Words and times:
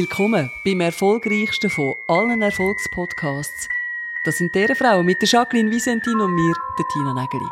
Willkommen 0.00 0.50
beim 0.64 0.80
erfolgreichsten 0.80 1.68
von 1.68 1.92
allen 2.08 2.40
Erfolgspodcasts. 2.40 3.68
Das 4.24 4.38
sind 4.38 4.54
deren 4.54 4.74
Frauen 4.74 5.04
mit 5.04 5.20
der 5.20 5.28
Jacqueline 5.28 5.70
Visentin 5.70 6.18
und 6.18 6.34
mir, 6.34 6.54
der 6.78 6.86
Tina 6.90 7.12
Nägeli. 7.12 7.44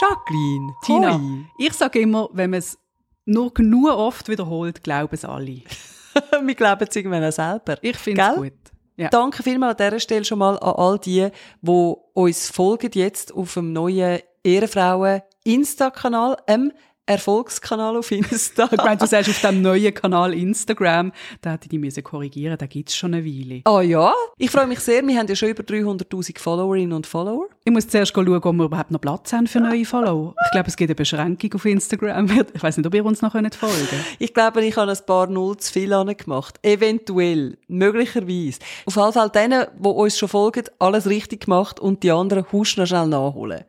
Jacqueline, 0.00 0.72
Tina, 0.84 1.14
hoi. 1.14 1.46
ich 1.58 1.72
sage 1.72 1.98
immer, 1.98 2.28
wenn 2.32 2.50
man 2.50 2.60
es 2.60 2.78
nur 3.24 3.52
genug 3.52 3.88
oft 3.88 4.28
wiederholt, 4.28 4.84
glauben 4.84 5.16
es 5.16 5.24
alle. 5.24 5.62
wir 6.44 6.54
glauben 6.54 6.86
es 6.88 6.94
irgendwann 6.94 7.24
auch 7.24 7.32
selber. 7.32 7.76
Ich 7.82 7.96
finde 7.96 8.22
es 8.22 8.36
gut. 8.36 8.52
Ja. 8.96 9.08
Danke 9.08 9.42
vielmals 9.42 9.80
an 9.80 9.88
dieser 9.88 9.98
Stelle 9.98 10.24
schon 10.24 10.38
mal 10.38 10.60
an 10.60 10.74
all 10.76 10.96
die, 11.00 11.28
die 11.60 11.94
uns 12.14 12.50
folgen 12.50 12.92
jetzt 12.94 13.34
auf 13.34 13.54
dem 13.54 13.72
neuen 13.72 14.20
Ehrenfrauen 14.44 15.22
Insta-Kanal, 15.42 16.36
ähm, 16.46 16.72
Erfolgskanal 17.10 17.96
auf 17.96 18.12
Insta. 18.12 18.68
Ich 18.70 18.76
meine, 18.78 18.96
du 18.96 19.06
sagst 19.06 19.30
auf 19.30 19.40
dem 19.40 19.62
neuen 19.62 19.92
Kanal 19.92 20.32
Instagram, 20.32 21.10
da 21.40 21.52
hätte 21.52 21.64
ich 21.64 21.70
die 21.70 21.78
müssen 21.78 22.04
korrigieren, 22.04 22.56
da 22.56 22.66
gibt 22.66 22.88
es 22.88 22.96
schon 22.96 23.14
eine 23.14 23.24
Weile. 23.24 23.62
Ah 23.64 23.80
ja, 23.80 24.12
ich 24.38 24.48
freue 24.48 24.68
mich 24.68 24.78
sehr. 24.78 25.04
Wir 25.04 25.18
haben 25.18 25.26
ja 25.26 25.34
schon 25.34 25.48
über 25.48 25.64
300'000 25.64 26.38
Followerinnen 26.38 26.92
und 26.92 27.08
Follower. 27.08 27.48
Ich 27.64 27.72
muss 27.72 27.88
zuerst 27.88 28.12
schauen, 28.14 28.28
ob 28.28 28.44
wir 28.44 28.64
überhaupt 28.64 28.92
noch 28.92 29.00
Platz 29.00 29.32
haben 29.32 29.48
für 29.48 29.58
neue 29.58 29.84
Follower. 29.84 30.34
Ich 30.44 30.52
glaube, 30.52 30.68
es 30.68 30.76
gibt 30.76 30.90
eine 30.90 30.94
Beschränkung 30.94 31.52
auf 31.54 31.64
Instagram. 31.64 32.30
Ich 32.54 32.62
weiß 32.62 32.76
nicht, 32.76 32.86
ob 32.86 32.94
ihr 32.94 33.04
uns 33.04 33.22
noch 33.22 33.32
folgen 33.32 33.50
könnt. 33.50 34.04
Ich 34.20 34.32
glaube, 34.32 34.64
ich 34.64 34.76
habe 34.76 34.92
ein 34.92 34.98
paar 35.04 35.26
Null 35.26 35.56
zu 35.56 35.72
viel 35.72 35.90
gemacht. 35.90 36.60
Eventuell. 36.62 37.58
Möglicherweise. 37.66 38.60
Auf 38.86 38.94
jeden 38.94 39.12
Fall 39.12 39.30
denen, 39.30 39.66
die 39.76 39.88
uns 39.88 40.16
schon 40.16 40.28
folgen, 40.28 40.64
alles 40.78 41.08
richtig 41.08 41.46
gemacht 41.46 41.80
und 41.80 42.04
die 42.04 42.12
anderen 42.12 42.44
husch 42.52 42.76
noch 42.76 42.86
schnell 42.86 43.08
nachholen. 43.08 43.64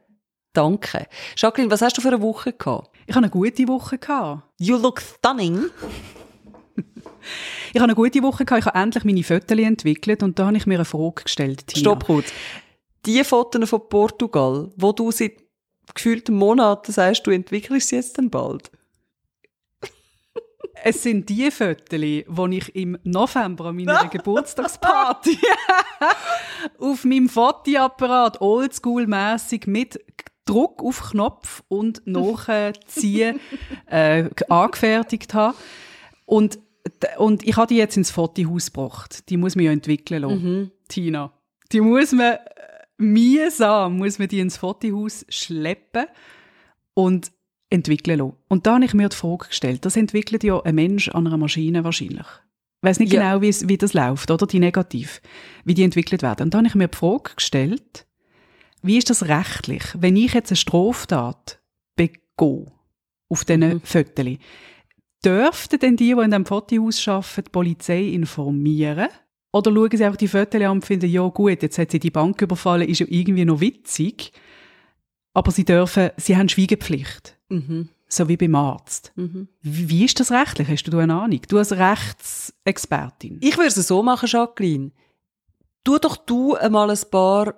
Danke. 0.54 1.08
Jacqueline, 1.38 1.72
was 1.72 1.82
hast 1.82 1.98
du 1.98 2.02
für 2.02 2.10
eine 2.10 2.22
Woche 2.22 2.52
gehabt? 2.52 2.91
Ich 3.12 3.16
hatte 3.16 3.26
eine 3.26 3.30
gute 3.30 3.68
Woche. 3.68 3.98
Gehabt. 3.98 4.44
You 4.58 4.78
look 4.78 5.02
stunning. 5.02 5.66
Ich 7.74 7.80
hatte 7.80 7.84
eine 7.84 7.96
gute 7.96 8.24
Woche. 8.24 8.46
Gehabt. 8.46 8.62
Ich 8.62 8.66
habe 8.66 8.80
endlich 8.80 9.04
meine 9.04 9.24
Fotos 9.24 9.58
entwickelt 9.60 10.24
und 10.24 10.40
da 10.40 10.48
habe 10.48 10.56
ich 10.56 10.66
mir 10.66 10.76
eine 10.76 10.86
Frage 10.86 11.24
gestellt, 11.24 11.68
Tina. 11.68 11.82
Stopp 11.82 12.06
kurz. 12.06 12.32
Die 13.06 13.22
Fotos 13.26 13.70
von 13.70 13.90
Portugal, 13.90 14.72
wo 14.78 14.94
du 14.94 15.12
seit 15.12 15.34
gefühlten 15.94 16.36
Monaten 16.36 16.92
sagst, 16.92 17.28
du 17.28 17.32
entwickelst 17.32 17.90
sie 17.90 17.98
jetzt 17.98 18.18
dann 18.18 18.30
bald. 18.30 18.72
Es 20.84 21.04
sind 21.04 21.28
die 21.28 21.52
Fotos, 21.52 22.00
die 22.00 22.26
ich 22.58 22.76
im 22.76 22.98
November 23.04 23.66
an 23.66 23.76
meiner 23.76 24.08
Geburtstagsparty 24.10 25.38
auf 26.80 27.04
meinem 27.04 27.28
Fotoapparat 27.28 28.40
oldschool-mässig 28.40 29.68
mit 29.68 30.00
Druck 30.52 30.84
auf 30.84 31.12
Knopf 31.12 31.64
und 31.68 32.02
nachziehen 32.06 33.40
äh, 33.88 34.30
angefertigt 34.50 35.34
habe. 35.34 35.56
Und, 36.26 36.60
und 37.18 37.48
ich 37.48 37.56
habe 37.58 37.68
die 37.68 37.78
jetzt 37.78 37.98
ins 37.98 38.12
Fotohaus 38.12 38.68
gebracht. 38.72 39.30
Die 39.30 39.38
muss 39.38 39.56
man 39.56 39.66
ja 39.66 39.72
entwickeln 39.72 40.22
lassen, 40.24 40.72
Tina. 40.88 41.32
Die 41.72 41.82
muss 41.82 42.12
man 42.12 42.34
äh, 42.34 42.40
mühsam, 42.98 43.98
muss 43.98 44.20
man 44.20 44.28
die 44.28 44.40
ins 44.40 44.58
Fotohaus 44.58 45.26
schleppen 45.30 46.06
und 46.94 47.32
entwickeln 47.70 48.20
lassen. 48.20 48.34
Und 48.50 48.68
da 48.68 48.76
habe 48.76 48.86
ich 48.86 48.94
mir 48.94 49.08
die 49.10 49.16
Frage 49.16 49.48
gestellt, 49.48 49.86
das 49.86 49.96
entwickelt 49.96 50.44
ja 50.44 50.60
ein 50.62 50.76
Mensch 50.76 51.08
an 51.10 51.28
einer 51.28 51.38
Maschine 51.38 51.84
wahrscheinlich. 51.84 52.28
Ich 52.84 52.88
weiss 52.90 53.00
nicht 53.00 53.14
Ja. 53.14 53.22
genau, 53.22 53.42
wie, 53.42 53.50
es, 53.50 53.68
wie 53.70 53.78
das 53.78 53.94
läuft, 53.94 54.32
oder? 54.32 54.48
Die 54.48 54.60
Negativ, 54.60 55.22
wie 55.64 55.76
die 55.76 55.84
entwickelt 55.84 56.24
werden. 56.24 56.44
Und 56.44 56.54
da 56.54 56.58
habe 56.58 56.68
ich 56.68 56.76
mir 56.76 56.88
die 56.88 56.98
Frage 56.98 57.32
gestellt, 57.36 58.06
wie 58.82 58.98
ist 58.98 59.10
das 59.10 59.28
rechtlich, 59.28 59.84
wenn 59.98 60.16
ich 60.16 60.34
jetzt 60.34 60.52
eine 60.52 60.58
Straftat 60.58 61.60
begehe 61.96 62.66
auf 63.30 63.46
diesen 63.46 63.60
Mhm. 63.62 63.82
Fotos, 63.84 64.38
dürften 65.24 65.80
denn 65.80 65.96
die, 65.98 66.14
die 66.16 66.22
in 66.22 66.32
diesem 66.32 66.46
Fotohaus 66.46 67.08
arbeiten, 67.08 67.44
die 67.46 67.50
Polizei 67.52 68.02
informieren? 68.08 69.10
Oder 69.54 69.72
schauen 69.74 69.90
sie 69.92 70.06
einfach 70.06 70.18
die 70.18 70.28
Fotos 70.28 70.62
an 70.62 70.72
und 70.72 70.86
finden, 70.86 71.10
ja 71.10 71.28
gut, 71.28 71.62
jetzt 71.62 71.78
hat 71.78 71.92
sie 71.92 72.00
die 72.00 72.10
Bank 72.12 72.42
überfallen, 72.42 72.88
ist 72.88 73.00
ja 73.00 73.06
irgendwie 73.10 73.46
noch 73.46 73.60
witzig. 73.60 74.32
Aber 75.34 75.52
sie 75.52 75.66
dürfen, 75.66 76.10
sie 76.18 76.36
haben 76.36 76.50
Schweigepflicht. 76.50 77.38
Mhm. 77.50 77.90
So 78.08 78.28
wie 78.28 78.36
beim 78.38 78.56
Arzt. 78.56 79.14
Mhm. 79.16 79.48
Wie 79.62 79.90
wie 79.90 80.06
ist 80.06 80.20
das 80.20 80.32
rechtlich? 80.32 80.68
Hast 80.68 80.84
du 80.84 80.98
eine 80.98 81.14
Ahnung? 81.14 81.42
Du 81.48 81.58
als 81.58 81.72
Rechtsexpertin. 81.72 83.38
Ich 83.42 83.56
würde 83.58 83.68
es 83.68 83.76
so 83.76 84.04
machen, 84.04 84.28
Jacqueline. 84.30 84.92
Tu 85.84 85.98
doch 85.98 86.18
du 86.18 86.56
einmal 86.56 86.90
ein 86.90 87.00
paar 87.10 87.56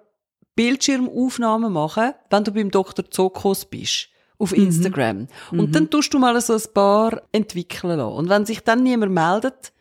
Bildschirmaufnahmen 0.55 1.71
machen, 1.71 2.13
wenn 2.29 2.43
du 2.43 2.51
beim 2.51 2.71
Dr. 2.71 3.09
Zokos 3.09 3.65
bist. 3.65 4.09
Auf 4.39 4.51
Instagram. 4.51 5.27
Und 5.51 5.73
dann 5.73 5.89
tust 5.89 6.13
du 6.13 6.19
mal 6.19 6.39
so 6.41 6.53
ein 6.53 6.61
paar 6.73 7.21
entwickeln 7.31 7.97
lassen. 7.97 8.13
Und 8.13 8.29
wenn 8.29 8.45
sich 8.45 8.61
dann 8.61 8.83
niemand 8.83 9.13
meldet, 9.13 9.71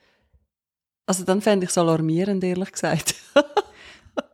also 1.06 1.24
dann 1.24 1.40
fände 1.40 1.64
ich 1.64 1.70
es 1.70 1.78
alarmierend, 1.78 2.44
ehrlich 2.44 2.70
gesagt. 2.70 3.14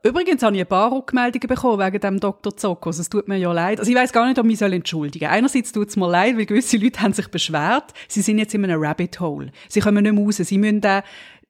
Übrigens 0.03 0.43
habe 0.43 0.57
ich 0.57 0.63
ein 0.63 0.67
paar 0.67 0.93
Rückmeldungen 0.93 1.49
bekommen 1.49 1.79
wegen 1.79 2.01
dem 2.01 2.21
Dr. 2.21 2.57
Zokos. 2.57 2.99
Es 2.99 3.09
tut 3.09 3.29
mir 3.29 3.37
ja 3.37 3.53
leid. 3.53 3.79
Also 3.79 3.91
ich 3.91 3.97
weiß 3.97 4.13
gar 4.13 4.27
nicht, 4.27 4.39
ob 4.39 4.47
ich 4.47 4.61
mich 4.61 4.73
entschuldigen 4.73 5.27
soll. 5.27 5.37
Einerseits 5.37 5.73
tut 5.73 5.89
es 5.89 5.97
mir 5.97 6.09
leid, 6.09 6.37
weil 6.37 6.47
gewisse 6.47 6.77
Leute 6.77 7.01
haben 7.01 7.13
sich 7.13 7.29
beschwert. 7.29 7.93
Sie 8.09 8.23
sind 8.23 8.39
jetzt 8.39 8.55
in 8.55 8.65
einem 8.65 8.83
Rabbit 8.83 9.21
Hole. 9.21 9.51
Sie 9.69 9.81
kommen 9.81 10.03
nicht 10.03 10.13
mehr 10.13 10.25
raus. 10.25 10.37
Sie 10.37 10.59
müssen 10.59 10.81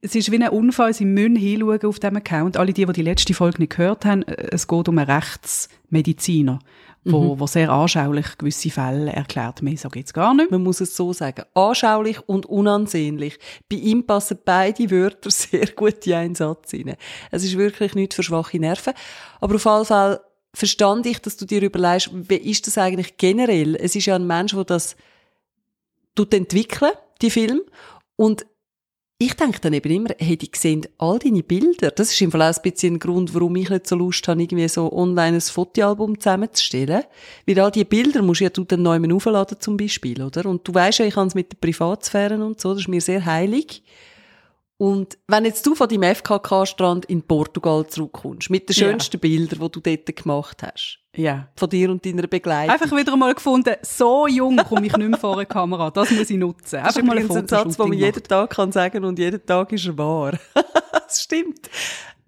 es 0.01 0.15
ist 0.15 0.31
wie 0.31 0.43
ein 0.43 0.49
Unfall. 0.51 0.95
Sie 0.95 1.05
müssen 1.05 1.37
hinschauen 1.37 1.83
auf 1.85 1.99
diesem 1.99 2.17
Account. 2.17 2.57
Alle 2.57 2.73
die, 2.73 2.87
die 2.87 2.93
die 2.93 3.03
letzte 3.03 3.35
Folge 3.35 3.59
nicht 3.59 3.77
gehört 3.77 4.05
haben, 4.05 4.23
äh, 4.23 4.49
es 4.53 4.67
geht 4.67 4.89
um 4.89 4.99
einen 4.99 5.11
Rechtsmediziner, 5.11 6.61
wo, 7.05 7.39
wo 7.41 7.47
sehr 7.47 7.71
anschaulich 7.71 8.37
gewisse 8.39 8.71
Fälle 8.71 9.13
erklärt. 9.13 9.63
Mehr 9.63 9.77
sage 9.77 9.99
ich 9.99 10.05
jetzt 10.05 10.15
gar 10.15 10.35
nicht. 10.35 10.51
Man 10.51 10.63
muss 10.63 10.81
es 10.81 10.95
so 10.95 11.13
sagen. 11.13 11.45
Anschaulich 11.55 12.21
und 12.29 12.47
unansehnlich. 12.47 13.39
Bei 13.69 13.77
ihm 13.77 14.05
passen 14.05 14.39
beide 14.45 14.91
Wörter 14.91 15.31
sehr 15.31 15.67
gut 15.69 16.07
in 16.07 16.15
einen 16.15 16.35
Satz 16.35 16.75
rein. 16.75 16.97
Es 17.31 17.45
ist 17.45 17.57
wirklich 17.57 17.95
nicht 17.95 18.15
für 18.15 18.23
schwache 18.23 18.59
Nerven. 18.59 18.93
Aber 19.41 19.55
auf 19.57 19.65
jeden 19.65 19.85
Fall 19.87 20.21
verstand 20.55 21.07
ich, 21.07 21.21
dass 21.21 21.37
du 21.37 21.45
dir 21.45 21.63
überlegst, 21.63 22.11
wie 22.13 22.37
ist 22.37 22.67
das 22.67 22.79
eigentlich 22.79 23.17
generell? 23.17 23.75
Es 23.77 23.97
ist 23.97 24.07
ja 24.07 24.15
ein 24.15 24.27
Mensch, 24.27 24.55
der 24.55 24.65
das 24.65 24.97
tut 26.15 26.35
entwickeln, 26.35 26.93
die 27.23 27.31
Film. 27.31 27.63
Und 28.17 28.45
ich 29.21 29.35
denke 29.35 29.59
dann 29.61 29.73
eben 29.73 29.91
immer, 29.91 30.11
hey, 30.17 30.37
die 30.37 30.49
sehen 30.55 30.87
all 30.97 31.19
deine 31.19 31.43
Bilder. 31.43 31.91
Das 31.91 32.13
ist 32.13 32.21
im 32.21 32.31
Fall 32.31 32.43
auch 32.43 32.57
ein 32.57 32.63
bisschen 32.63 32.95
ein 32.95 32.99
Grund, 33.01 33.35
warum 33.35 33.57
ich 33.57 33.69
nicht 33.69 33.89
so 33.89 33.97
Lust 33.97 34.29
habe, 34.29 34.41
irgendwie 34.41 34.69
so 34.69 34.93
online 34.93 35.39
ein 35.39 35.41
Fotoalbum 35.41 36.21
zusammenzustellen. 36.21 37.03
Weil 37.45 37.59
all 37.59 37.73
die 37.73 37.85
Bilder 37.85 38.23
musst 38.23 38.41
du 38.41 38.45
ja 38.45 38.51
du 38.51 38.63
dann 38.63 38.83
neu 38.83 39.01
aufladen 39.13 39.57
zum 39.59 39.77
Beispiel, 39.77 40.23
oder? 40.23 40.47
Und 40.47 40.67
du 40.69 40.73
weißt 40.73 41.01
ja, 41.01 41.05
ich 41.05 41.17
habe 41.17 41.27
es 41.27 41.35
mit 41.35 41.51
der 41.51 41.57
Privatsphäre 41.57 42.37
und 42.45 42.61
so, 42.61 42.71
das 42.71 42.83
ist 42.83 42.89
mir 42.89 43.01
sehr 43.01 43.25
heilig. 43.25 43.83
Und 44.81 45.19
wenn 45.27 45.45
jetzt 45.45 45.67
du 45.67 45.75
von 45.75 45.89
deinem 45.89 46.05
FKK-Strand 46.15 47.07
in 47.07 47.23
Portugal 47.23 47.85
zurückkommst, 47.89 48.49
mit 48.49 48.69
den 48.69 48.75
Ja. 48.77 48.87
schönsten 48.87 49.19
Bildern, 49.19 49.59
die 49.59 49.71
du 49.73 49.81
dort 49.81 50.17
gemacht 50.17 50.63
hast, 50.63 51.01
Ja. 51.17 51.49
von 51.57 51.69
dir 51.69 51.91
und 51.91 52.07
deiner 52.07 52.29
Begleitung. 52.29 52.73
Einfach 52.73 52.97
wieder 52.97 53.17
mal 53.17 53.35
gefunden, 53.35 53.75
so 53.83 54.29
jung 54.29 54.57
komme 54.59 54.87
ich 54.87 54.97
nicht 54.97 55.09
mehr 55.09 55.19
vor 55.19 55.35
eine 55.35 55.47
Kamera. 55.47 55.91
Das 55.91 56.13
muss 56.13 56.31
ich 56.31 56.37
nutzen. 56.37 56.81
Das 56.85 56.97
ist 56.97 57.05
mal 57.05 57.19
ein 57.19 57.29
ein 57.29 57.49
Satz, 57.49 57.77
den 57.77 57.89
man 57.89 57.99
jeden. 57.99 58.23
Tag 58.23 58.51
kann 58.51 58.71
sagen 58.71 59.05
und 59.05 59.19
jeden 59.19 59.45
Tag 59.45 59.73
ist 59.73 59.85
er 59.87 59.99
wahr. 59.99 60.39
das 60.93 61.23
stimmt. 61.25 61.69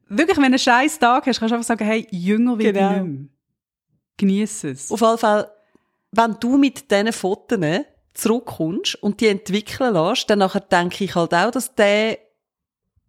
Wirklich, 0.09 0.37
wenn 0.37 0.43
du 0.43 0.47
einen 0.47 0.59
scheiß 0.59 0.99
Tag 0.99 1.27
hast, 1.29 1.39
kannst 1.39 1.53
du 1.53 1.55
einfach 1.55 1.69
sagen, 1.69 1.85
hey, 1.85 2.05
jünger 2.11 2.59
will 2.59 2.73
Genau. 2.73 2.91
ich 2.91 2.97
nicht 2.97 3.07
mehr. 3.07 3.29
Genieß 4.17 4.65
es. 4.65 4.91
Auf 4.91 5.01
jeden 5.01 5.19
Fall, 5.19 5.49
wenn 6.11 6.37
du 6.41 6.59
mit 6.59 6.91
diesen 6.91 7.13
Fotos 7.13 7.61
zurückkommst 8.15 8.97
und 8.97 9.21
die 9.21 9.29
entwickeln 9.29 9.95
lässt, 9.95 10.29
dann 10.29 10.41
nachher 10.41 10.61
denke 10.61 11.05
ich 11.05 11.15
halt 11.15 11.33
auch, 11.33 11.53
dass 11.53 11.75
der 11.77 12.19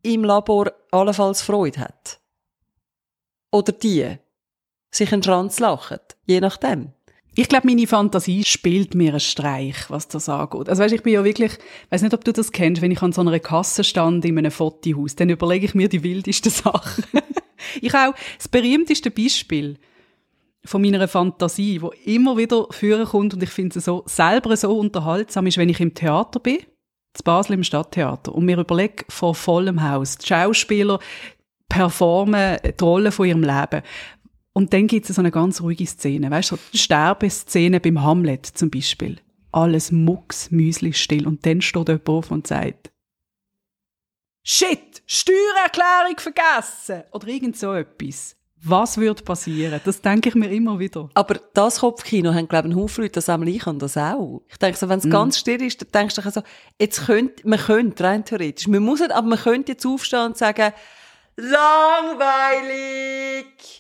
im 0.04 0.24
Labor 0.24 0.72
allenfalls 0.92 1.42
Freude 1.42 1.82
hat. 1.82 2.20
Oder 3.52 3.72
die 3.72 4.18
sich 4.92 5.12
einen 5.14 5.24
Schranz 5.24 5.60
lachen. 5.60 6.00
Je 6.26 6.40
nachdem. 6.40 6.94
Ich 7.34 7.48
glaube, 7.48 7.68
meine 7.68 7.88
Fantasie 7.88 8.44
spielt 8.44 8.94
mir 8.94 9.12
einen 9.12 9.20
Streich, 9.22 9.90
was 9.90 10.10
das 10.10 10.28
angeht. 10.28 10.68
Also 10.68 10.84
weißt, 10.84 10.94
ich 10.94 11.04
bin 11.04 11.14
ja 11.14 11.24
wirklich, 11.24 11.54
weiß 11.90 12.02
nicht, 12.02 12.14
ob 12.14 12.26
du 12.26 12.34
das 12.34 12.52
kennst, 12.52 12.82
wenn 12.82 12.92
ich 12.92 13.02
an 13.02 13.14
so 13.14 13.22
einer 13.22 13.40
Kasse 13.40 13.86
stand 13.86 14.26
in 14.26 14.38
einem 14.38 14.52
Fotohaus, 14.52 15.16
dann 15.16 15.30
überlege 15.30 15.66
ich 15.66 15.74
mir 15.74 15.88
die 15.88 16.04
wildesten 16.04 16.52
Sachen. 16.52 17.06
ich 17.82 17.94
auch 17.94 18.14
das 18.38 18.50
berühmteste 18.50 19.12
Beispiel 19.12 19.78
von 20.66 20.82
meiner 20.82 21.08
Fantasie, 21.08 21.82
wo 21.82 21.92
immer 22.06 22.36
wieder 22.36 22.68
führen 22.72 23.06
kommt 23.06 23.34
und 23.34 23.42
ich 23.42 23.50
finde 23.50 23.80
es 23.80 23.86
so 23.86 24.04
selber 24.06 24.56
so 24.58 24.78
unterhaltsam 24.78 25.48
ist, 25.48 25.58
wenn 25.58 25.70
ich 25.70 25.80
im 25.80 25.94
Theater 25.94 26.42
bin, 26.42 26.60
zu 27.14 27.24
Basel 27.24 27.54
im 27.54 27.64
Stadttheater 27.64 28.34
und 28.34 28.46
mir 28.46 28.58
überlege 28.58 29.06
vor 29.10 29.36
vollem 29.36 29.82
Haus, 29.82 30.18
die 30.18 30.28
Schauspieler 30.28 31.00
performen 31.70 32.58
die 32.64 32.84
Rolle 32.84 33.12
von 33.12 33.28
ihrem 33.28 33.44
Leben. 33.44 33.82
Und 34.54 34.74
dann 34.74 34.88
gibt 34.88 35.10
es 35.10 35.16
so 35.16 35.22
eine 35.22 35.32
ganz 35.32 35.62
ruhige 35.62 35.86
Szene, 35.86 36.30
weißt 36.30 36.52
du, 36.52 36.56
so 36.58 36.78
Sterbeszene 36.78 37.80
beim 37.80 38.02
Hamlet 38.02 38.46
zum 38.46 38.70
Beispiel. 38.70 39.18
Alles 39.54 39.92
mucks, 39.92 40.50
still 40.92 41.28
und 41.28 41.46
dann 41.46 41.62
steht 41.62 41.88
jemand 41.88 42.10
auf 42.10 42.32
und 42.32 42.48
sagt 42.48 42.92
Shit, 44.44 45.04
Steuererklärung 45.06 46.18
vergessen! 46.18 47.04
Oder 47.12 47.28
irgend 47.28 47.58
so 47.58 47.74
etwas. 47.74 48.36
Was 48.64 48.98
würde 48.98 49.24
passieren? 49.24 49.82
Das 49.84 50.02
denke 50.02 50.30
ich 50.30 50.36
mir 50.36 50.52
immer 50.52 50.78
wieder. 50.78 51.10
Aber 51.16 51.40
das 51.54 51.80
Kopfkino 51.80 52.32
haben, 52.34 52.48
glaube 52.48 52.68
ich, 52.68 52.76
ein 52.76 52.80
Haufen 52.80 53.04
Leute, 53.04 53.14
das 53.14 53.28
einmal 53.28 53.50
ich 53.50 53.60
kann 53.60 53.80
das 53.80 53.98
auch. 53.98 54.44
Ich 54.50 54.58
denke 54.58 54.78
so, 54.78 54.88
wenn 54.88 55.00
es 55.00 55.06
mm. 55.06 55.10
ganz 55.10 55.40
still 55.40 55.64
ist, 55.64 55.82
dann 55.82 55.90
denkst 55.92 56.16
du 56.16 56.30
so, 56.30 56.44
jetzt 56.80 57.08
könnte, 57.08 57.48
man 57.48 57.58
könnte 57.58 58.04
rein 58.04 58.24
theoretisch, 58.24 58.68
man 58.68 58.84
muss 58.84 59.00
nicht, 59.00 59.12
aber 59.12 59.28
man 59.28 59.40
könnte 59.40 59.72
jetzt 59.72 59.86
aufstehen 59.86 60.28
und 60.28 60.38
sagen, 60.38 60.74
langweilig! 61.38 62.66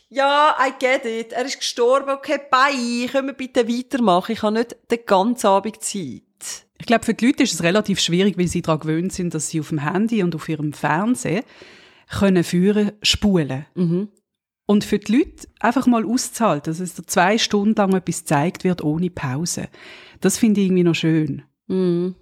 Ja, 0.10 0.56
I 0.60 0.74
get 0.80 1.06
it. 1.06 1.34
Er 1.34 1.46
ist 1.46 1.60
gestorben, 1.60 2.10
okay, 2.10 2.40
bye, 2.50 3.08
können 3.08 3.28
wir 3.28 3.34
bitte 3.34 3.68
weitermachen? 3.68 4.32
Ich 4.32 4.42
habe 4.42 4.56
nicht 4.56 4.76
den 4.90 5.06
ganzen 5.06 5.48
Abend 5.48 5.84
Zeit. 5.84 6.24
Ich 6.80 6.88
glaube, 6.88 7.06
für 7.06 7.14
die 7.14 7.28
Leute 7.28 7.44
ist 7.44 7.54
es 7.54 7.62
relativ 7.62 8.00
schwierig, 8.00 8.36
weil 8.38 8.48
sie 8.48 8.64
daran 8.64 8.80
gewöhnt 8.80 9.14
sind, 9.14 9.36
dass 9.36 9.50
sie 9.50 9.60
auf 9.60 9.70
dem 9.70 9.78
Handy 9.78 10.24
und 10.24 10.34
auf 10.34 10.50
ihrem 10.50 10.74
Fernsehen 10.74 11.44
können 12.10 12.44
führen, 12.44 12.94
spulen. 13.04 13.68
Mhm. 13.76 14.10
Und 14.72 14.86
für 14.86 15.00
die 15.00 15.18
Leute 15.18 15.50
einfach 15.60 15.86
mal 15.86 16.06
auszuhalten, 16.06 16.72
dass 16.72 16.80
es 16.80 16.94
da 16.94 17.04
zwei 17.06 17.38
Stunden 17.38 17.76
lang 17.76 17.94
etwas 17.94 18.20
gezeigt 18.20 18.64
wird, 18.64 18.82
ohne 18.82 19.10
Pause. 19.10 19.68
Das 20.22 20.38
finde 20.38 20.62
ich 20.62 20.68
irgendwie 20.68 20.84
noch 20.86 20.96
schön. 20.96 21.44
Mhm. 21.68 22.16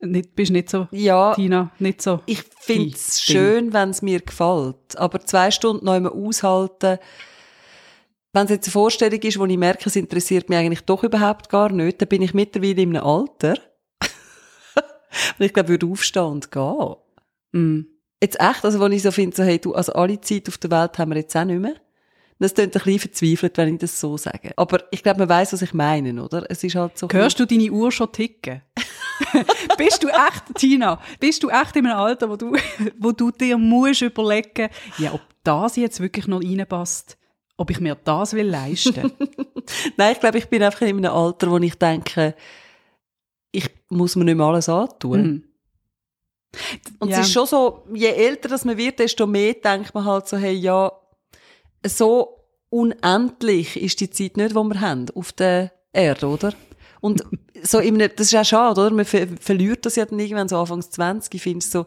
Nicht, 0.00 0.34
bist 0.34 0.50
nicht 0.50 0.70
so, 0.70 0.88
ja, 0.92 1.34
Tina, 1.34 1.72
nicht 1.78 2.00
so. 2.00 2.22
Ich 2.24 2.42
finde 2.58 2.94
es 2.94 3.20
schön, 3.20 3.74
wenn 3.74 3.90
es 3.90 4.00
mir 4.00 4.20
gefällt. 4.20 4.96
Aber 4.96 5.20
zwei 5.20 5.50
Stunden 5.50 5.84
noch 5.84 5.94
immer 5.94 6.10
aushalten, 6.14 6.98
wenn 8.32 8.44
es 8.44 8.50
jetzt 8.50 8.68
eine 8.68 8.72
Vorstellung 8.72 9.20
ist, 9.20 9.38
wo 9.38 9.44
ich 9.44 9.58
merke, 9.58 9.90
es 9.90 9.96
interessiert 9.96 10.48
mich 10.48 10.56
eigentlich 10.56 10.86
doch 10.86 11.04
überhaupt 11.04 11.50
gar 11.50 11.70
nicht, 11.70 12.00
dann 12.00 12.08
bin 12.08 12.22
ich 12.22 12.32
mittlerweile 12.32 12.80
in 12.80 12.96
einem 12.96 13.04
Alter, 13.04 13.58
und 15.38 15.44
ich 15.44 15.52
glaube, 15.52 15.68
würde 15.68 15.86
aufstehen 15.86 16.24
und 16.24 16.50
gehen. 16.50 16.96
Mm. 17.52 17.93
Jetzt 18.24 18.40
echt, 18.40 18.64
also 18.64 18.80
wo 18.80 18.86
ich 18.86 19.02
so 19.02 19.10
finde, 19.10 19.36
so, 19.36 19.42
hey, 19.42 19.58
du, 19.58 19.74
also 19.74 19.92
alle 19.92 20.18
Zeit 20.18 20.48
auf 20.48 20.56
der 20.56 20.70
Welt 20.70 20.96
haben 20.96 21.10
wir 21.10 21.18
jetzt 21.18 21.36
auch 21.36 21.44
nicht 21.44 21.60
mehr. 21.60 21.74
Das 22.38 22.54
klingt 22.54 22.74
ein 22.74 22.82
bisschen 22.82 22.98
verzweifelt, 22.98 23.58
wenn 23.58 23.74
ich 23.74 23.80
das 23.80 24.00
so 24.00 24.16
sage. 24.16 24.54
Aber 24.56 24.82
ich 24.90 25.02
glaube, 25.02 25.18
man 25.18 25.28
weiß, 25.28 25.52
was 25.52 25.60
ich 25.60 25.74
meine, 25.74 26.24
oder? 26.24 26.46
Es 26.48 26.64
ist 26.64 26.74
halt 26.74 26.96
so. 26.96 27.06
Hörst 27.12 27.38
du 27.38 27.44
deine 27.44 27.70
Uhr 27.70 27.92
schon 27.92 28.10
ticken? 28.10 28.62
bist 29.76 30.02
du 30.02 30.08
echt, 30.08 30.54
Tina, 30.54 30.98
bist 31.20 31.42
du 31.42 31.50
echt 31.50 31.76
in 31.76 31.86
einem 31.86 31.98
Alter, 31.98 32.30
wo 32.30 32.36
du, 32.36 32.56
wo 32.98 33.12
du 33.12 33.30
dir 33.30 33.58
musst 33.58 34.00
überlegen, 34.00 34.70
ja, 34.96 35.12
ob 35.12 35.20
das 35.42 35.76
jetzt 35.76 36.00
wirklich 36.00 36.26
noch 36.26 36.42
reinpasst? 36.42 37.18
Ob 37.58 37.68
ich 37.68 37.78
mir 37.78 37.94
das 37.94 38.32
will 38.32 38.48
leisten? 38.48 39.12
Nein, 39.98 40.12
ich 40.14 40.20
glaube, 40.20 40.38
ich 40.38 40.48
bin 40.48 40.62
einfach 40.62 40.80
in 40.80 40.96
einem 40.96 41.12
Alter, 41.12 41.50
wo 41.50 41.58
ich 41.58 41.74
denke, 41.74 42.34
ich 43.52 43.68
muss 43.90 44.16
mir 44.16 44.24
nicht 44.24 44.36
mehr 44.36 44.46
alles 44.46 44.70
antun. 44.70 45.22
Mhm. 45.22 45.44
Und 46.98 47.10
ja. 47.10 47.20
es 47.20 47.26
ist 47.26 47.32
schon 47.32 47.46
so, 47.46 47.84
je 47.92 48.08
älter 48.08 48.48
das 48.48 48.64
man 48.64 48.76
wird, 48.76 48.98
desto 48.98 49.26
mehr 49.26 49.54
denkt 49.54 49.94
man 49.94 50.04
halt 50.04 50.28
so, 50.28 50.36
hey, 50.36 50.54
ja, 50.54 50.92
so 51.86 52.44
unendlich 52.70 53.80
ist 53.80 54.00
die 54.00 54.10
Zeit 54.10 54.36
nicht, 54.36 54.50
die 54.50 54.54
wir 54.54 54.80
haben 54.80 55.06
auf 55.14 55.32
der 55.32 55.72
Erde, 55.92 56.26
oder? 56.26 56.52
Und 57.00 57.22
so 57.62 57.78
in 57.78 57.98
das 57.98 58.32
ist 58.32 58.34
auch 58.34 58.44
schade, 58.44 58.80
oder? 58.80 58.90
Man 58.90 59.04
ver 59.04 59.26
verliert 59.40 59.86
das 59.86 59.96
ja 59.96 60.06
dann 60.06 60.18
irgendwann 60.18 60.48
so 60.48 60.58
Anfangs 60.58 60.90
20, 60.90 61.40
findest 61.40 61.70
so, 61.70 61.86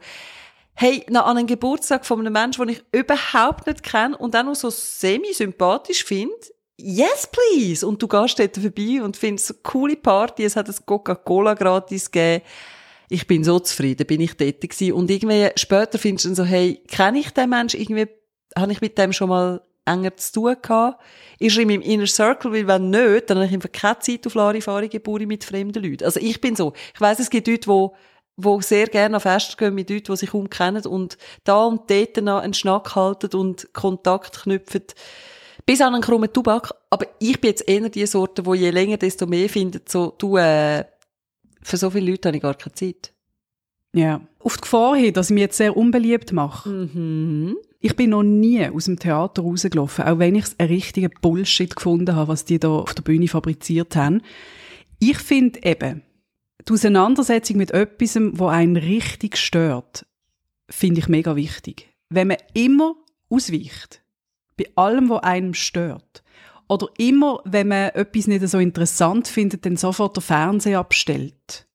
hey, 0.75 1.03
nach 1.09 1.25
einem 1.25 1.47
Geburtstag 1.47 2.05
von 2.05 2.19
einem 2.19 2.33
Menschen, 2.33 2.67
den 2.67 2.75
ich 2.75 2.83
überhaupt 2.91 3.65
nicht 3.65 3.83
kenne 3.83 4.15
und 4.15 4.35
auch 4.35 4.43
noch 4.43 4.55
so 4.55 4.69
semi-sympathisch 4.69 6.03
finde, 6.03 6.35
yes, 6.77 7.27
please! 7.31 7.85
Und 7.85 8.01
du 8.01 8.07
gehst 8.07 8.39
dort 8.39 8.57
vorbei 8.57 9.01
und 9.03 9.17
findest 9.17 9.47
so 9.47 9.53
coole 9.63 9.95
Party, 9.95 10.43
es 10.43 10.55
hat 10.55 10.69
ein 10.69 10.75
Coca-Cola 10.85 11.55
gratis 11.55 12.11
gegeben, 12.11 12.43
ich 13.09 13.27
bin 13.27 13.43
so 13.43 13.59
zufrieden, 13.59 14.05
bin 14.05 14.21
ich 14.21 14.35
dort 14.35 14.61
gewesen. 14.61 14.93
Und 14.93 15.09
irgendwie 15.09 15.49
später 15.55 15.97
findest 15.97 16.25
du 16.25 16.29
dann 16.29 16.35
so, 16.35 16.43
hey, 16.43 16.81
kenne 16.87 17.19
ich 17.19 17.31
den 17.31 17.49
Menschen 17.49 17.79
irgendwie, 17.79 18.07
habe 18.55 18.71
ich 18.71 18.81
mit 18.81 18.97
dem 18.97 19.13
schon 19.13 19.29
mal 19.29 19.61
enger 19.85 20.15
zu 20.17 20.33
tun 20.33 20.55
gehabt? 20.61 21.01
Ist 21.39 21.55
er 21.55 21.61
in 21.61 21.69
meinem 21.69 21.81
Inner 21.81 22.07
Circle? 22.07 22.51
Weil 22.51 22.67
wenn 22.67 22.89
nicht, 22.89 23.29
dann 23.29 23.37
habe 23.37 23.47
ich 23.47 23.53
einfach 23.53 23.71
keine 23.71 23.99
Zeit 23.99 24.27
auf 24.27 24.35
Larifari-Geburten 24.35 25.27
mit 25.27 25.43
fremden 25.43 25.83
Leuten. 25.83 26.03
Also 26.03 26.19
ich 26.19 26.41
bin 26.41 26.55
so. 26.55 26.73
Ich 26.93 26.99
weiss, 26.99 27.19
es 27.19 27.29
gibt 27.29 27.47
Leute, 27.47 27.69
die 27.69 27.89
wo 28.39 28.61
sehr 28.61 28.85
gerne 28.85 29.15
an 29.15 29.21
Fest 29.21 29.57
gehen 29.57 29.73
mit 29.73 29.89
Leuten, 29.89 30.13
die 30.13 30.17
sich 30.17 30.33
umkennen 30.33 30.85
und 30.85 31.17
da 31.43 31.65
und 31.65 31.89
dort 31.89 32.17
noch 32.17 32.41
einen 32.41 32.53
Schnack 32.53 32.95
halten 32.95 33.35
und 33.35 33.73
Kontakt 33.73 34.43
knüpfen. 34.43 34.83
Bis 35.65 35.81
an 35.81 35.95
einen 35.95 36.03
krummen 36.03 36.31
Tubak. 36.31 36.71
Aber 36.91 37.07
ich 37.19 37.41
bin 37.41 37.49
jetzt 37.49 37.67
eher 37.67 37.89
die 37.89 38.05
Sorte, 38.05 38.45
wo 38.45 38.53
je 38.53 38.69
länger, 38.69 38.97
desto 38.97 39.25
mehr 39.25 39.49
findet, 39.49 39.89
so, 39.89 40.13
du, 40.17 40.37
äh, 40.37 40.85
für 41.61 41.77
so 41.77 41.89
viele 41.89 42.11
Leute 42.11 42.29
habe 42.29 42.37
ich 42.37 42.43
gar 42.43 42.55
keine 42.55 42.73
Zeit. 42.73 43.13
Ja. 43.93 44.21
Auf 44.39 44.57
die 44.57 44.61
Gefahr 44.61 44.95
hin, 44.95 45.13
dass 45.13 45.29
ich 45.29 45.33
mich 45.33 45.41
jetzt 45.41 45.57
sehr 45.57 45.75
unbeliebt 45.75 46.31
mache. 46.31 46.69
Mhm. 46.69 47.57
Ich 47.79 47.95
bin 47.95 48.11
noch 48.11 48.23
nie 48.23 48.67
aus 48.67 48.85
dem 48.85 48.99
Theater 48.99 49.43
rausgelaufen, 49.43 50.05
auch 50.05 50.19
wenn 50.19 50.35
ich 50.35 50.45
es 50.45 50.59
einen 50.59 50.69
richtigen 50.69 51.11
Bullshit 51.21 51.75
gefunden 51.75 52.15
habe, 52.15 52.29
was 52.29 52.45
die 52.45 52.59
da 52.59 52.69
auf 52.69 52.93
der 52.93 53.03
Bühne 53.03 53.27
fabriziert 53.27 53.95
haben. 53.95 54.21
Ich 54.99 55.17
finde 55.19 55.59
eben, 55.63 56.01
die 56.67 56.73
Auseinandersetzung 56.73 57.57
mit 57.57 57.71
etwas, 57.71 58.17
wo 58.33 58.47
einen 58.47 58.77
richtig 58.77 59.37
stört, 59.37 60.05
finde 60.69 60.99
ich 60.99 61.07
mega 61.07 61.35
wichtig. 61.35 61.87
Wenn 62.09 62.29
man 62.29 62.37
immer 62.53 62.95
ausweicht, 63.29 64.01
bei 64.57 64.65
allem, 64.75 65.09
was 65.09 65.23
einem 65.23 65.53
stört, 65.53 66.23
oder 66.69 66.87
immer, 66.97 67.41
wenn 67.45 67.69
man 67.69 67.89
etwas 67.89 68.27
nicht 68.27 68.47
so 68.47 68.59
interessant 68.59 69.27
findet, 69.27 69.65
dann 69.65 69.77
sofort 69.77 70.15
der 70.15 70.23
Fernseher 70.23 70.79
abstellt. 70.79 71.67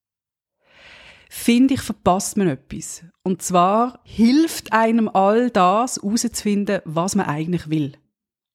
Finde 1.29 1.73
ich, 1.73 1.81
verpasst 1.81 2.37
man 2.37 2.47
etwas. 2.47 3.03
Und 3.23 3.41
zwar 3.41 3.99
hilft 4.03 4.71
einem 4.71 5.09
all 5.09 5.49
das 5.49 5.97
herauszufinden, 5.97 6.81
was 6.85 7.15
man 7.15 7.25
eigentlich 7.25 7.69
will. 7.69 7.93